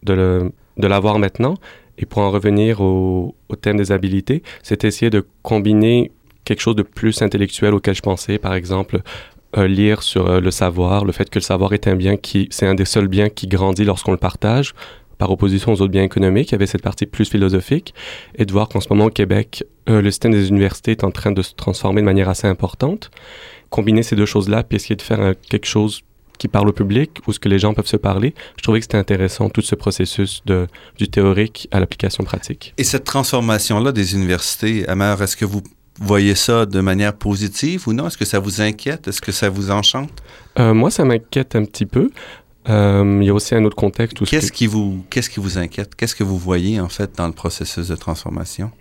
de 0.78 0.88
l'avoir 0.88 1.20
maintenant, 1.20 1.56
et 1.98 2.06
pour 2.06 2.22
en 2.22 2.32
revenir 2.32 2.82
au, 2.82 3.36
thème 3.62 3.78
des 3.78 3.92
habilités, 3.92 4.44
c'est 4.64 4.84
essayer 4.84 5.10
de 5.10 5.26
combiner 5.42 6.12
quelque 6.46 6.62
chose 6.62 6.76
de 6.76 6.84
plus 6.84 7.22
intellectuel 7.22 7.74
auquel 7.74 7.96
je 7.96 8.02
pensais, 8.02 8.38
par 8.38 8.54
exemple, 8.54 9.02
euh, 9.58 9.68
lire 9.68 10.04
sur 10.04 10.30
euh, 10.30 10.40
le 10.40 10.52
savoir, 10.52 11.06
le 11.06 11.12
fait 11.12 11.30
que 11.30 11.40
le 11.40 11.44
savoir 11.44 11.74
est 11.74 11.88
un 11.88 11.96
bien 11.96 12.18
qui, 12.18 12.48
c'est 12.52 12.68
un 12.68 12.76
des 12.76 12.86
seuls 12.86 13.08
biens 13.08 13.30
qui 13.30 13.48
grandit 13.48 13.86
lorsqu'on 13.86 14.12
le 14.12 14.18
partage, 14.18 14.76
par 15.18 15.32
opposition 15.32 15.72
aux 15.72 15.82
autres 15.82 15.92
biens 15.92 16.04
économiques. 16.04 16.50
Il 16.50 16.54
y 16.54 16.56
avait 16.56 16.68
cette 16.68 16.84
partie 16.84 17.06
plus 17.06 17.30
philosophique, 17.30 17.94
et 18.36 18.46
de 18.46 18.52
voir 18.52 18.70
qu'en 18.70 18.80
ce 18.80 18.88
moment 18.90 19.06
au 19.06 19.10
Québec, 19.10 19.64
euh, 19.90 20.02
le 20.02 20.12
système 20.12 20.32
des 20.32 20.50
universités 20.50 20.92
est 20.92 21.04
en 21.04 21.12
train 21.12 21.32
de 21.32 21.42
se 21.42 21.54
transformer 21.54 22.02
de 22.02 22.06
manière 22.06 22.30
assez 22.30 22.48
importante. 22.48 23.10
Combiner 23.70 24.04
ces 24.04 24.16
deux 24.16 24.26
choses-là, 24.26 24.64
puis 24.64 24.76
essayer 24.76 24.96
de 24.96 25.02
faire 25.02 25.34
quelque 25.50 25.66
chose 25.66 26.02
qui 26.38 26.47
parle 26.47 26.69
au 26.69 26.73
public 26.73 27.19
ou 27.28 27.34
ce 27.34 27.39
que 27.39 27.50
les 27.50 27.60
gens 27.60 27.73
peuvent 27.73 27.88
se 27.88 27.97
parler. 27.97 28.34
Je 28.58 28.63
trouvais 28.63 28.80
que 28.80 28.86
c'était 28.86 28.97
intéressant 28.97 29.50
tout 29.50 29.62
ce 29.62 29.76
processus 29.76 30.41
de, 30.45 30.67
du 30.97 31.08
théorique 31.08 31.67
à 31.71 31.80
l'application 31.80 32.23
pratique. 32.23 32.73
Et 32.78 32.84
cette 32.84 33.04
transformation-là 33.04 33.91
des 33.91 34.15
universités, 34.15 34.88
Amère, 34.88 35.21
est-ce 35.21 35.36
que 35.36 35.45
vous 35.45 35.62
voyez 36.00 36.36
ça 36.36 36.65
de 36.65 36.80
manière 36.80 37.13
positive 37.13 37.88
ou 37.88 37.93
non? 37.93 38.08
Est-ce 38.08 38.17
que 38.17 38.26
ça 38.26 38.39
vous 38.39 38.62
inquiète? 38.62 39.08
Est-ce 39.08 39.21
que 39.21 39.32
ça 39.32 39.50
vous 39.50 39.71
enchante? 39.71 40.12
Euh, 40.60 40.73
moi, 40.73 40.91
ça 40.91 41.06
m'inquiète 41.06 41.56
un 41.56 41.65
petit 41.65 41.86
peu. 41.86 42.12
Euh, 42.69 43.19
il 43.21 43.26
y 43.26 43.30
a 43.30 43.34
aussi 43.34 43.56
un 43.56 43.63
autre 43.63 43.78
contexte. 43.78 44.23
Qu'est-ce 44.26 44.52
qui 44.52 44.67
vous 44.67 45.06
qu'est-ce 45.10 45.30
qui 45.30 45.39
vous 45.39 45.58
inquiète? 45.58 45.95
Qu'est-ce 45.95 46.15
que 46.15 46.23
vous 46.23 46.38
voyez 46.38 46.80
en 46.80 46.89
fait 46.89 47.15
dans 47.17 47.28
le 47.28 47.34
processus 47.34 47.88
de 47.88 47.95
transformation? 47.95 48.71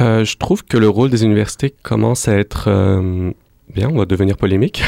Euh, 0.00 0.24
Je 0.24 0.36
trouve 0.36 0.64
que 0.64 0.78
le 0.78 0.88
rôle 0.88 1.10
des 1.10 1.24
universités 1.24 1.74
commence 1.82 2.28
à 2.28 2.38
être 2.38 2.70
bien, 3.74 3.88
on 3.88 3.98
va 3.98 4.04
devenir 4.04 4.36
polémique, 4.36 4.82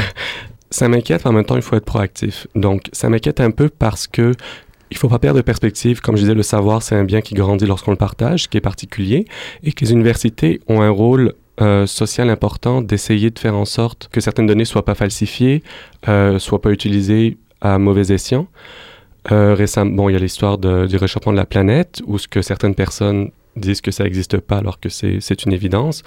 ça 0.73 0.89
m'inquiète, 0.89 1.27
en 1.27 1.33
même 1.33 1.45
temps, 1.45 1.57
il 1.57 1.63
faut 1.63 1.77
être 1.77 1.85
proactif. 1.85 2.47
Donc, 2.55 2.89
ça 2.93 3.09
m'inquiète 3.09 3.41
un 3.41 3.51
peu 3.51 3.69
parce 3.69 4.07
que 4.07 4.33
il 4.91 4.99
faut 4.99 5.09
pas 5.09 5.19
perdre 5.19 5.39
de 5.39 5.43
perspective. 5.43 6.01
Comme 6.01 6.17
je 6.17 6.23
disais, 6.23 6.35
le 6.35 6.43
savoir, 6.43 6.83
c'est 6.83 6.95
un 6.95 7.05
bien 7.05 7.23
qui 7.23 7.35
grandit 7.35 7.67
lorsqu'on 7.67 7.93
le 7.93 7.97
partage, 7.97 8.49
qui 8.49 8.59
est 8.59 8.63
particulier, 8.63 9.25
et 9.63 9.73
que 9.73 9.85
les 9.85 9.93
universités 9.93 10.61
ont 10.69 10.83
un 10.83 10.91
rôle 10.91 11.35
euh, 11.61 11.87
social 11.87 12.29
important 12.31 12.83
d'essayer 12.83 13.31
de 13.31 13.39
faire 13.39 13.57
en 13.57 13.65
sorte 13.65 14.09
que 14.13 14.21
certaines 14.21 14.47
données 14.47 14.65
soient 14.65 14.85
pas 14.85 14.95
falsifiées, 14.95 15.63
euh, 16.09 16.39
soient 16.39 16.61
pas 16.61 16.71
utilisées 16.71 17.39
à 17.61 17.79
mauvais 17.79 18.13
escient. 18.13 18.49
Euh, 19.31 19.55
récemment, 19.55 19.93
bon, 19.93 20.09
il 20.09 20.13
y 20.13 20.17
a 20.17 20.19
l'histoire 20.19 20.59
du 20.59 20.97
réchauffement 20.97 21.33
de 21.33 21.39
la 21.39 21.47
planète, 21.47 22.03
où 22.07 22.19
ce 22.19 22.29
que 22.29 22.43
certaines 22.43 22.75
personnes 22.75 23.31
disent 23.57 23.81
que 23.81 23.91
ça 23.91 24.05
n'existe 24.05 24.39
pas 24.39 24.59
alors 24.59 24.81
que 24.81 24.89
c'est 24.89 25.45
une 25.45 25.53
évidence 25.53 26.03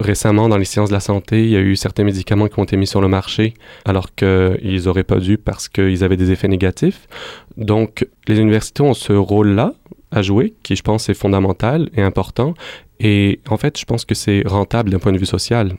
récemment, 0.00 0.48
dans 0.48 0.58
les 0.58 0.64
sciences 0.64 0.90
de 0.90 0.94
la 0.94 1.00
santé, 1.00 1.44
il 1.44 1.50
y 1.50 1.56
a 1.56 1.60
eu 1.60 1.76
certains 1.76 2.04
médicaments 2.04 2.48
qui 2.48 2.58
ont 2.58 2.64
été 2.64 2.76
mis 2.76 2.86
sur 2.86 3.00
le 3.00 3.08
marché 3.08 3.54
alors 3.84 4.14
qu'ils 4.14 4.82
n'auraient 4.84 5.04
pas 5.04 5.18
dû 5.18 5.38
parce 5.38 5.68
qu'ils 5.68 6.04
avaient 6.04 6.16
des 6.16 6.30
effets 6.30 6.48
négatifs. 6.48 7.08
Donc, 7.56 8.06
les 8.28 8.38
universités 8.38 8.82
ont 8.82 8.94
ce 8.94 9.12
rôle-là 9.12 9.74
à 10.10 10.22
jouer, 10.22 10.54
qui 10.62 10.76
je 10.76 10.82
pense 10.82 11.08
est 11.08 11.14
fondamental 11.14 11.90
et 11.94 12.02
important. 12.02 12.54
Et 13.00 13.40
en 13.48 13.56
fait, 13.56 13.78
je 13.78 13.84
pense 13.84 14.04
que 14.04 14.14
c'est 14.14 14.42
rentable 14.46 14.90
d'un 14.90 14.98
point 14.98 15.12
de 15.12 15.18
vue 15.18 15.26
social, 15.26 15.74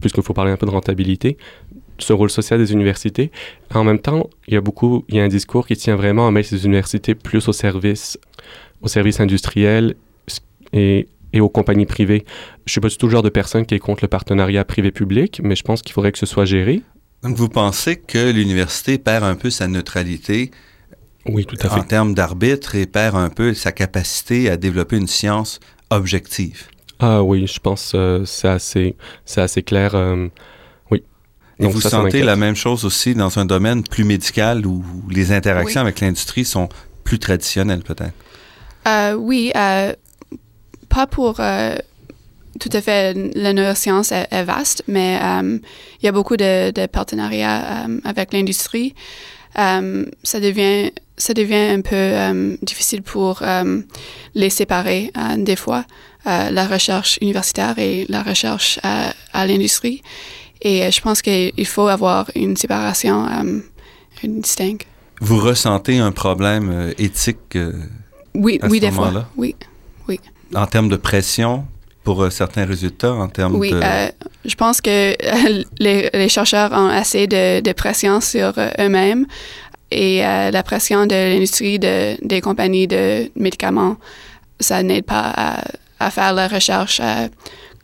puisqu'il 0.00 0.22
faut 0.22 0.34
parler 0.34 0.52
un 0.52 0.56
peu 0.56 0.66
de 0.66 0.70
rentabilité, 0.70 1.36
ce 1.98 2.12
rôle 2.12 2.30
social 2.30 2.58
des 2.58 2.72
universités. 2.72 3.30
En 3.72 3.84
même 3.84 3.98
temps, 3.98 4.28
il 4.48 4.54
y 4.54 4.56
a 4.56 4.60
beaucoup, 4.60 5.04
il 5.08 5.16
y 5.16 5.20
a 5.20 5.24
un 5.24 5.28
discours 5.28 5.66
qui 5.66 5.76
tient 5.76 5.96
vraiment 5.96 6.26
à 6.26 6.30
mettre 6.30 6.48
ces 6.48 6.64
universités 6.64 7.14
plus 7.14 7.48
au 7.48 7.52
service, 7.52 8.18
au 8.82 8.88
service 8.88 9.20
industriel 9.20 9.94
et, 10.72 11.08
et 11.34 11.40
aux 11.40 11.50
compagnies 11.50 11.84
privées. 11.84 12.24
Je 12.64 12.72
suis 12.72 12.80
pas 12.80 12.88
du 12.88 12.96
tout 12.96 13.06
le 13.06 13.12
genre 13.12 13.22
de 13.22 13.28
personne 13.28 13.66
qui 13.66 13.74
est 13.74 13.78
contre 13.80 14.04
le 14.04 14.08
partenariat 14.08 14.64
privé-public, 14.64 15.40
mais 15.42 15.56
je 15.56 15.62
pense 15.64 15.82
qu'il 15.82 15.92
faudrait 15.92 16.12
que 16.12 16.18
ce 16.18 16.26
soit 16.26 16.46
géré. 16.46 16.80
Donc, 17.22 17.36
vous 17.36 17.48
pensez 17.48 17.96
que 17.96 18.30
l'université 18.30 18.98
perd 18.98 19.24
un 19.24 19.34
peu 19.34 19.50
sa 19.50 19.66
neutralité 19.66 20.50
oui, 21.26 21.44
tout 21.44 21.56
à 21.60 21.68
fait. 21.70 21.80
en 21.80 21.82
termes 21.82 22.14
d'arbitre 22.14 22.74
et 22.76 22.86
perd 22.86 23.16
un 23.16 23.30
peu 23.30 23.52
sa 23.54 23.72
capacité 23.72 24.48
à 24.50 24.56
développer 24.56 24.96
une 24.96 25.06
science 25.08 25.58
objective? 25.90 26.68
Ah 27.00 27.22
oui, 27.22 27.46
je 27.46 27.58
pense 27.58 27.92
euh, 27.94 28.24
c'est 28.24 28.48
assez, 28.48 28.94
c'est 29.24 29.40
assez 29.40 29.62
clair. 29.62 29.94
euh, 29.94 30.28
oui. 30.90 31.02
Et 31.58 31.64
Donc 31.64 31.72
vous 31.72 31.80
ça, 31.80 31.90
sentez 31.90 32.22
la 32.22 32.36
même 32.36 32.54
chose 32.54 32.84
aussi 32.84 33.14
dans 33.14 33.38
un 33.38 33.44
domaine 33.46 33.82
plus 33.82 34.04
médical 34.04 34.66
où 34.66 34.84
les 35.10 35.32
interactions 35.32 35.80
Oui. 35.80 35.86
avec 35.88 36.00
l'industrie 36.00 36.44
sont 36.44 36.68
plus 37.04 37.18
traditionnelles 37.18 37.82
peut-être? 37.82 38.14
Euh, 38.86 39.14
oui, 39.14 39.50
euh, 39.56 39.94
pas 40.94 41.06
pour 41.06 41.36
euh, 41.40 41.74
tout 42.60 42.70
à 42.72 42.80
fait 42.80 43.14
la 43.34 43.52
neuroscience 43.52 44.12
est, 44.12 44.28
est 44.30 44.44
vaste, 44.44 44.84
mais 44.86 45.18
euh, 45.20 45.58
il 46.00 46.06
y 46.06 46.08
a 46.08 46.12
beaucoup 46.12 46.36
de, 46.36 46.70
de 46.70 46.86
partenariats 46.86 47.60
euh, 47.88 47.98
avec 48.04 48.32
l'industrie. 48.32 48.94
Ça 49.56 50.40
devient 50.40 50.90
ça 51.16 51.32
devient 51.32 51.78
un 51.78 51.80
peu 51.80 52.56
difficile 52.62 53.02
pour 53.02 53.40
les 54.34 54.50
séparer 54.50 55.12
des 55.38 55.54
fois, 55.54 55.84
la 56.26 56.66
recherche 56.66 57.18
universitaire 57.20 57.78
et 57.78 58.04
la 58.08 58.22
recherche 58.24 58.80
à, 58.82 59.12
à 59.32 59.46
l'industrie. 59.46 60.02
Et 60.60 60.90
je 60.90 61.00
pense 61.00 61.22
qu'il 61.22 61.66
faut 61.66 61.86
avoir 61.86 62.22
une 62.34 62.56
séparation 62.56 63.28
distincte. 64.24 64.86
Vous 65.20 65.38
ressentez 65.38 65.98
un 65.98 66.10
problème 66.10 66.92
éthique 66.98 67.56
Oui, 68.34 68.58
À 68.60 68.66
oui, 68.66 68.78
ce 68.78 68.86
des 68.86 68.90
fois. 68.90 69.04
moment-là? 69.06 69.28
Oui. 69.36 69.54
En 70.54 70.66
termes 70.66 70.88
de 70.88 70.96
pression 70.96 71.64
pour 72.02 72.22
euh, 72.22 72.30
certains 72.30 72.66
résultats, 72.66 73.14
en 73.14 73.28
termes 73.28 73.56
Oui, 73.56 73.70
de... 73.70 73.80
euh, 73.82 74.08
je 74.44 74.54
pense 74.56 74.80
que 74.80 74.90
euh, 75.12 75.64
les, 75.78 76.10
les 76.12 76.28
chercheurs 76.28 76.70
ont 76.72 76.88
assez 76.88 77.26
de, 77.26 77.60
de 77.60 77.72
pression 77.72 78.20
sur 78.20 78.52
euh, 78.58 78.68
eux-mêmes 78.78 79.26
et 79.90 80.24
euh, 80.26 80.50
la 80.50 80.62
pression 80.62 81.06
de 81.06 81.14
l'industrie 81.14 81.78
de, 81.78 82.16
des 82.26 82.40
compagnies 82.40 82.86
de 82.86 83.30
médicaments, 83.36 83.96
ça 84.60 84.82
n'aide 84.82 85.06
pas 85.06 85.32
à, 85.34 85.64
à 85.98 86.10
faire 86.10 86.34
la 86.34 86.46
recherche 86.48 87.00
euh, 87.02 87.28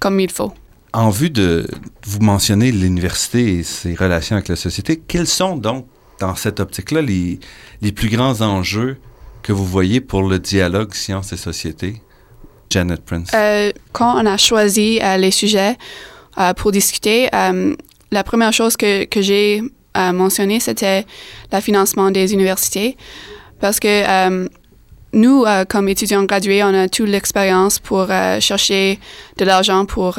comme 0.01 0.21
il 0.21 0.31
faut. 0.31 0.53
En 0.93 1.11
vue 1.11 1.31
de 1.31 1.67
vous 2.05 2.21
mentionner 2.21 2.73
l'université 2.73 3.59
et 3.59 3.63
ses 3.63 3.95
relations 3.95 4.37
avec 4.37 4.49
la 4.49 4.57
société, 4.57 5.01
quels 5.07 5.29
sont 5.29 5.57
donc, 5.57 5.87
dans 6.19 6.35
cette 6.35 6.61
optique-là, 6.61 7.01
les, 7.01 7.39
les 7.81 7.93
plus 7.93 8.09
grands 8.09 8.41
enjeux 8.43 8.99
que 9.43 9.53
vous 9.53 9.65
voyez 9.65 10.01
pour 10.01 10.23
le 10.29 10.39
dialogue 10.39 10.93
sciences 10.93 11.33
et 11.33 11.37
société? 11.39 12.03
Janet 12.71 13.01
Prince? 13.05 13.31
Euh, 13.35 13.73
quand 13.93 14.23
on 14.23 14.27
a 14.27 14.37
choisi 14.37 15.01
euh, 15.03 15.17
les 15.17 15.33
sujets 15.33 15.77
euh, 16.39 16.55
pour 16.55 16.73
discuter, 16.73 17.29
la 18.13 18.25
première 18.25 18.53
chose 18.53 18.77
que, 18.77 19.05
que 19.05 19.21
j'ai 19.21 19.63
mentionnée, 19.95 20.61
c'était 20.61 21.05
le 21.53 21.61
financement 21.61 22.11
des 22.11 22.33
universités. 22.33 22.97
Parce 23.61 23.79
que 23.79 24.49
nous, 25.13 25.45
comme 25.69 25.89
étudiants 25.89 26.25
gradués, 26.25 26.65
on 26.65 26.75
a 26.75 26.89
toute 26.89 27.09
l'expérience 27.09 27.79
pour 27.79 28.09
chercher 28.41 28.99
de 29.37 29.45
l'argent 29.45 29.85
pour 29.87 30.19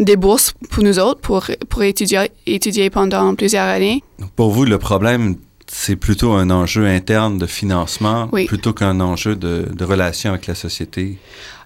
des 0.00 0.16
bourses 0.16 0.54
pour 0.70 0.82
nous 0.82 0.98
autres, 0.98 1.20
pour, 1.20 1.46
pour 1.68 1.82
étudier, 1.82 2.30
étudier 2.46 2.90
pendant 2.90 3.34
plusieurs 3.34 3.68
années. 3.68 4.02
Pour 4.36 4.50
vous, 4.50 4.64
le 4.64 4.78
problème, 4.78 5.36
c'est 5.74 5.96
plutôt 5.96 6.32
un 6.32 6.50
enjeu 6.50 6.86
interne 6.86 7.38
de 7.38 7.46
financement 7.46 8.28
Oui. 8.30 8.44
plutôt 8.46 8.72
qu'un 8.74 9.00
enjeu 9.00 9.34
de, 9.36 9.66
de 9.72 9.84
relation 9.84 10.30
avec 10.30 10.46
la 10.46 10.54
société? 10.54 11.18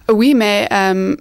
Oui, 0.09 0.33
mais 0.33 0.65
euh, 0.71 1.15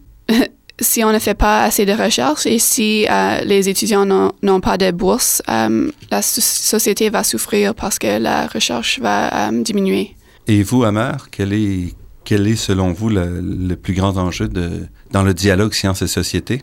si 0.80 1.02
on 1.02 1.12
ne 1.12 1.18
fait 1.18 1.34
pas 1.34 1.64
assez 1.64 1.84
de 1.84 1.92
recherche 1.92 2.46
et 2.46 2.60
si 2.60 3.06
euh, 3.10 3.40
les 3.44 3.68
étudiants 3.68 4.06
n'ont 4.06 4.60
pas 4.60 4.78
de 4.78 4.92
bourse, 4.92 5.42
euh, 5.48 5.90
la 6.12 6.22
so- 6.22 6.40
société 6.40 7.10
va 7.10 7.24
souffrir 7.24 7.74
parce 7.74 7.98
que 7.98 8.18
la 8.18 8.46
recherche 8.46 9.00
va 9.00 9.50
diminuer. 9.52 10.14
Et 10.46 10.62
vous, 10.62 10.84
Amar, 10.84 11.28
quel 11.30 11.52
est, 11.52 11.92
quel 12.24 12.46
est 12.46 12.54
selon 12.56 12.92
vous 12.92 13.08
le, 13.08 13.40
le 13.40 13.74
plus 13.74 13.94
grand 13.94 14.16
enjeu 14.16 14.46
de, 14.48 14.86
dans 15.10 15.24
le 15.24 15.34
dialogue 15.34 15.74
sciences 15.74 16.02
et 16.02 16.06
société? 16.06 16.62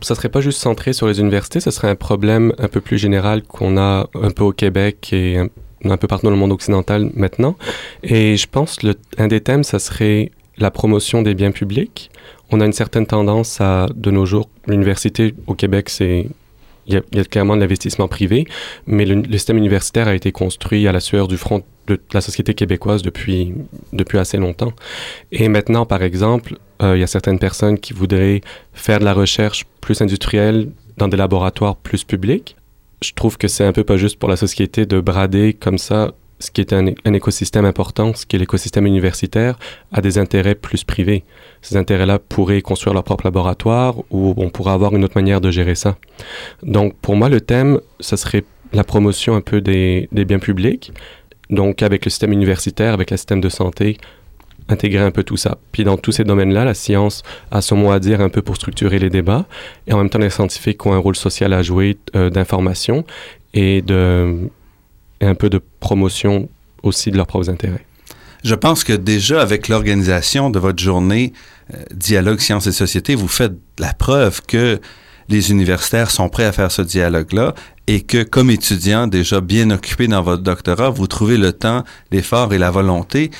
Ça 0.00 0.14
serait 0.14 0.28
pas 0.28 0.40
juste 0.40 0.60
centré 0.60 0.92
sur 0.92 1.06
les 1.06 1.20
universités, 1.20 1.60
ce 1.60 1.70
serait 1.70 1.88
un 1.88 1.94
problème 1.94 2.52
un 2.58 2.68
peu 2.68 2.80
plus 2.80 2.98
général 2.98 3.42
qu'on 3.42 3.76
a 3.76 4.08
un 4.14 4.30
peu 4.30 4.44
au 4.44 4.52
Québec 4.52 5.12
et 5.12 5.38
un, 5.38 5.96
peu 5.96 6.06
partout 6.06 6.26
dans 6.26 6.30
le 6.30 6.36
monde 6.36 6.52
occidental 6.52 7.10
maintenant. 7.14 7.56
Et 8.02 8.36
je 8.36 8.46
pense 8.46 8.82
le 8.82 8.94
un 9.18 9.28
des 9.28 9.40
thèmes, 9.40 9.64
ça 9.64 9.78
serait 9.78 10.32
la 10.58 10.70
promotion 10.70 11.22
des 11.22 11.34
biens 11.34 11.52
publics. 11.52 12.10
On 12.50 12.60
a 12.60 12.66
une 12.66 12.72
certaine 12.72 13.06
tendance 13.06 13.60
à, 13.60 13.86
de 13.94 14.10
nos 14.10 14.26
jours, 14.26 14.48
l'université 14.66 15.34
au 15.46 15.54
Québec, 15.54 15.88
c'est 15.88 16.26
il 16.88 17.02
y, 17.12 17.18
a, 17.18 17.24
clairement 17.24 17.56
de 17.56 17.60
l'investissement 17.60 18.06
privé, 18.06 18.46
mais 18.86 19.04
le, 19.04 19.24
système 19.32 19.56
universitaire 19.56 20.06
a 20.06 20.14
été 20.14 20.30
construit 20.30 20.86
à 20.86 20.92
la 20.92 21.00
sueur 21.00 21.26
du 21.26 21.36
front 21.36 21.64
de 21.88 22.00
la 22.12 22.20
société 22.20 22.54
québécoise 22.54 23.02
depuis, 23.02 23.54
depuis 23.92 24.18
assez 24.18 24.36
longtemps. 24.36 24.72
Et 25.32 25.48
maintenant, 25.48 25.84
par 25.84 26.02
exemple, 26.02 26.58
il 26.82 26.98
y 26.98 27.02
a 27.02 27.06
certaines 27.06 27.38
personnes 27.38 27.78
qui 27.78 27.92
voudraient 27.92 28.40
faire 28.72 28.98
de 28.98 29.04
la 29.04 29.14
recherche 29.14 29.64
plus 29.80 30.00
industrielle 30.02 30.70
dans 30.96 31.08
des 31.08 31.16
laboratoires 31.16 31.76
plus 31.76 32.04
publics. 32.04 32.56
Je 33.02 33.12
trouve 33.12 33.38
que 33.38 33.48
c'est 33.48 33.64
un 33.64 33.72
peu 33.72 33.84
pas 33.84 33.96
juste 33.96 34.18
pour 34.18 34.28
la 34.28 34.36
société 34.36 34.86
de 34.86 35.00
brader 35.00 35.54
comme 35.54 35.78
ça 35.78 36.12
ce 36.38 36.50
qui 36.50 36.60
est 36.60 36.72
un, 36.72 36.86
écosystème 37.12 37.64
important, 37.64 38.12
ce 38.14 38.26
qui 38.26 38.36
est 38.36 38.38
l'écosystème 38.38 38.86
universitaire, 38.86 39.58
à 39.92 40.00
des 40.00 40.18
intérêts 40.18 40.54
plus 40.54 40.84
privés. 40.84 41.24
Ces 41.62 41.76
intérêts-là 41.76 42.18
pourraient 42.18 42.62
construire 42.62 42.94
leur 42.94 43.04
propre 43.04 43.24
laboratoire 43.26 43.96
ou 44.10 44.34
on 44.36 44.50
pourrait 44.50 44.72
avoir 44.72 44.94
une 44.94 45.04
autre 45.04 45.16
manière 45.16 45.40
de 45.40 45.50
gérer 45.50 45.74
ça. 45.74 45.96
Donc, 46.62 46.94
pour 46.96 47.16
moi, 47.16 47.28
le 47.28 47.40
thème, 47.40 47.80
ce 48.00 48.16
serait 48.16 48.44
la 48.72 48.84
promotion 48.84 49.34
un 49.34 49.40
peu 49.40 49.60
des, 49.60 50.08
des 50.12 50.24
biens 50.24 50.38
publics. 50.38 50.92
Donc, 51.48 51.82
avec 51.82 52.04
le 52.04 52.10
système 52.10 52.32
universitaire, 52.32 52.92
avec 52.92 53.10
le 53.10 53.16
système 53.16 53.40
de 53.40 53.48
santé, 53.48 53.96
intégrer 54.68 55.02
un 55.02 55.10
peu 55.10 55.22
tout 55.22 55.36
ça. 55.36 55.58
Puis 55.72 55.84
dans 55.84 55.96
tous 55.96 56.12
ces 56.12 56.24
domaines-là, 56.24 56.64
la 56.64 56.74
science 56.74 57.22
a 57.50 57.60
son 57.60 57.76
mot 57.76 57.90
à 57.92 58.00
dire 58.00 58.20
un 58.20 58.28
peu 58.28 58.42
pour 58.42 58.56
structurer 58.56 58.98
les 58.98 59.10
débats, 59.10 59.46
et 59.86 59.92
en 59.92 59.98
même 59.98 60.10
temps 60.10 60.18
les 60.18 60.30
scientifiques 60.30 60.84
ont 60.86 60.92
un 60.92 60.98
rôle 60.98 61.16
social 61.16 61.52
à 61.52 61.62
jouer 61.62 61.98
euh, 62.14 62.30
d'information 62.30 63.04
et 63.54 63.82
de 63.82 64.50
et 65.20 65.26
un 65.26 65.34
peu 65.34 65.48
de 65.48 65.60
promotion 65.80 66.48
aussi 66.82 67.10
de 67.10 67.16
leurs 67.16 67.26
propres 67.26 67.48
intérêts. 67.48 67.84
Je 68.44 68.54
pense 68.54 68.84
que 68.84 68.92
déjà 68.92 69.40
avec 69.40 69.68
l'organisation 69.68 70.50
de 70.50 70.58
votre 70.58 70.82
journée 70.82 71.32
euh, 71.74 71.78
Dialogue 71.92 72.38
Sciences 72.38 72.66
et 72.66 72.72
Société, 72.72 73.14
vous 73.14 73.28
faites 73.28 73.54
la 73.78 73.92
preuve 73.94 74.42
que 74.46 74.78
les 75.28 75.50
universitaires 75.50 76.10
sont 76.10 76.28
prêts 76.28 76.44
à 76.44 76.52
faire 76.52 76.70
ce 76.70 76.82
dialogue-là 76.82 77.54
et 77.86 78.02
que 78.02 78.22
comme 78.22 78.50
étudiant 78.50 79.06
déjà 79.06 79.40
bien 79.40 79.70
occupé 79.70 80.06
dans 80.06 80.22
votre 80.22 80.42
doctorat, 80.42 80.90
vous 80.90 81.06
trouvez 81.06 81.36
le 81.36 81.52
temps, 81.52 81.84
l'effort 82.12 82.52
et 82.52 82.58
la 82.58 82.70
volonté 82.70 83.30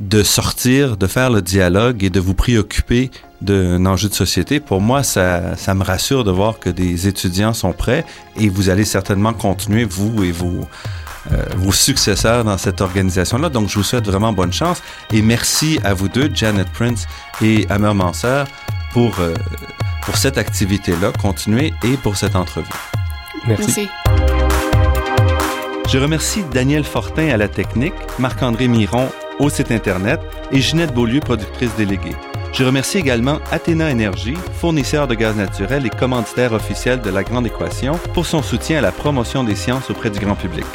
de 0.00 0.22
sortir, 0.22 0.96
de 0.96 1.06
faire 1.06 1.30
le 1.30 1.42
dialogue 1.42 2.02
et 2.04 2.10
de 2.10 2.20
vous 2.20 2.34
préoccuper 2.34 3.10
d'un 3.40 3.84
enjeu 3.86 4.08
de 4.08 4.14
société. 4.14 4.60
Pour 4.60 4.80
moi, 4.80 5.02
ça, 5.02 5.56
ça 5.56 5.74
me 5.74 5.82
rassure 5.82 6.24
de 6.24 6.30
voir 6.30 6.58
que 6.58 6.70
des 6.70 7.08
étudiants 7.08 7.52
sont 7.52 7.72
prêts 7.72 8.04
et 8.36 8.48
vous 8.48 8.68
allez 8.68 8.84
certainement 8.84 9.32
continuer, 9.32 9.84
vous 9.84 10.24
et 10.24 10.32
vos, 10.32 10.66
euh, 11.32 11.44
vos 11.56 11.72
successeurs 11.72 12.44
dans 12.44 12.58
cette 12.58 12.80
organisation-là. 12.80 13.48
Donc, 13.48 13.68
je 13.68 13.76
vous 13.76 13.84
souhaite 13.84 14.06
vraiment 14.06 14.32
bonne 14.32 14.52
chance 14.52 14.82
et 15.12 15.22
merci 15.22 15.78
à 15.84 15.94
vous 15.94 16.08
deux, 16.08 16.30
Janet 16.32 16.68
Prince 16.68 17.06
et 17.42 17.66
Amer 17.68 17.94
Manser, 17.94 18.44
pour, 18.92 19.18
euh, 19.20 19.34
pour 20.02 20.16
cette 20.16 20.38
activité-là. 20.38 21.12
Continuez 21.20 21.72
et 21.82 21.96
pour 21.96 22.16
cette 22.16 22.36
entrevue. 22.36 22.66
Merci. 23.46 23.64
Merci. 23.66 23.88
Je 25.88 25.98
remercie 25.98 26.42
Daniel 26.52 26.84
Fortin 26.84 27.28
à 27.28 27.36
la 27.36 27.48
technique, 27.48 27.92
Marc-André 28.18 28.66
Miron 28.66 29.10
au 29.42 29.50
site 29.50 29.72
Internet 29.72 30.20
et 30.52 30.60
Ginette 30.60 30.94
Beaulieu, 30.94 31.20
productrice 31.20 31.74
déléguée. 31.76 32.14
Je 32.52 32.64
remercie 32.64 32.98
également 32.98 33.38
Athéna 33.50 33.90
Énergie, 33.90 34.36
fournisseur 34.60 35.08
de 35.08 35.14
gaz 35.14 35.34
naturel 35.36 35.84
et 35.84 35.90
commanditaire 35.90 36.52
officiel 36.52 37.00
de 37.00 37.10
la 37.10 37.24
Grande 37.24 37.46
Équation, 37.46 37.98
pour 38.14 38.26
son 38.26 38.42
soutien 38.42 38.78
à 38.78 38.82
la 38.82 38.92
promotion 38.92 39.42
des 39.42 39.56
sciences 39.56 39.90
auprès 39.90 40.10
du 40.10 40.20
grand 40.20 40.36
public. 40.36 40.66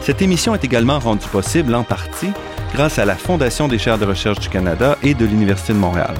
Cette 0.00 0.22
émission 0.22 0.54
est 0.54 0.64
également 0.64 0.98
rendue 0.98 1.26
possible 1.26 1.74
en 1.74 1.82
partie 1.82 2.30
grâce 2.72 2.98
à 2.98 3.04
la 3.04 3.14
Fondation 3.14 3.68
des 3.68 3.78
chaires 3.78 3.98
de 3.98 4.06
recherche 4.06 4.38
du 4.38 4.48
Canada 4.48 4.96
et 5.02 5.14
de 5.14 5.26
l'Université 5.26 5.72
de 5.72 5.78
Montréal. 5.78 6.14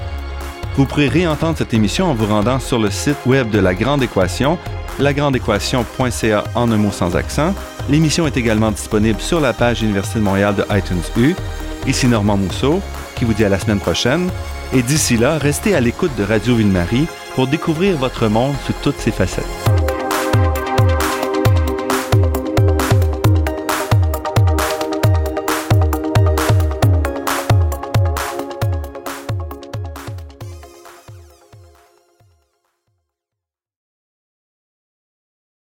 Vous 0.77 0.87
pourrez 0.87 1.09
réentendre 1.09 1.57
cette 1.57 1.73
émission 1.73 2.07
en 2.07 2.15
vous 2.15 2.27
rendant 2.27 2.59
sur 2.59 2.79
le 2.79 2.91
site 2.91 3.25
web 3.25 3.51
de 3.51 3.61
La 3.61 3.75
Grande 3.75 4.03
Équation, 4.03 4.59
lagrandeéquation.ca 4.99 6.45
en 6.55 6.71
un 6.71 6.77
mot 6.77 6.93
sans 6.93 7.17
accent. 7.17 7.55
L'émission 7.89 8.27
est 8.27 8.37
également 8.37 8.73
disponible 8.73 9.21
sur 9.21 9.41
la 9.41 9.53
page 9.53 9.83
Université 9.83 10.19
de 10.19 10.25
Montréal 10.25 10.55
de 10.57 10.65
iTunes 10.77 11.03
U. 11.17 11.35
Ici 11.87 12.09
Normand 12.09 12.37
Mousseau, 12.37 12.81
qui 13.17 13.25
vous 13.25 13.35
dit 13.35 13.45
à 13.45 13.49
la 13.49 13.59
semaine 13.59 13.81
prochaine. 13.81 14.31
Et 14.73 14.83
d'ici 14.83 15.17
là, 15.17 15.39
restez 15.39 15.75
à 15.75 15.81
l'écoute 15.81 16.15
de 16.17 16.25
Radio 16.25 16.57
Ville-Marie 16.57 17.07
pour 17.35 17.47
découvrir 17.47 17.97
votre 17.97 18.29
monde 18.29 18.55
sous 18.67 18.75
toutes 18.83 18.99
ses 18.99 19.13
facettes. 19.13 19.64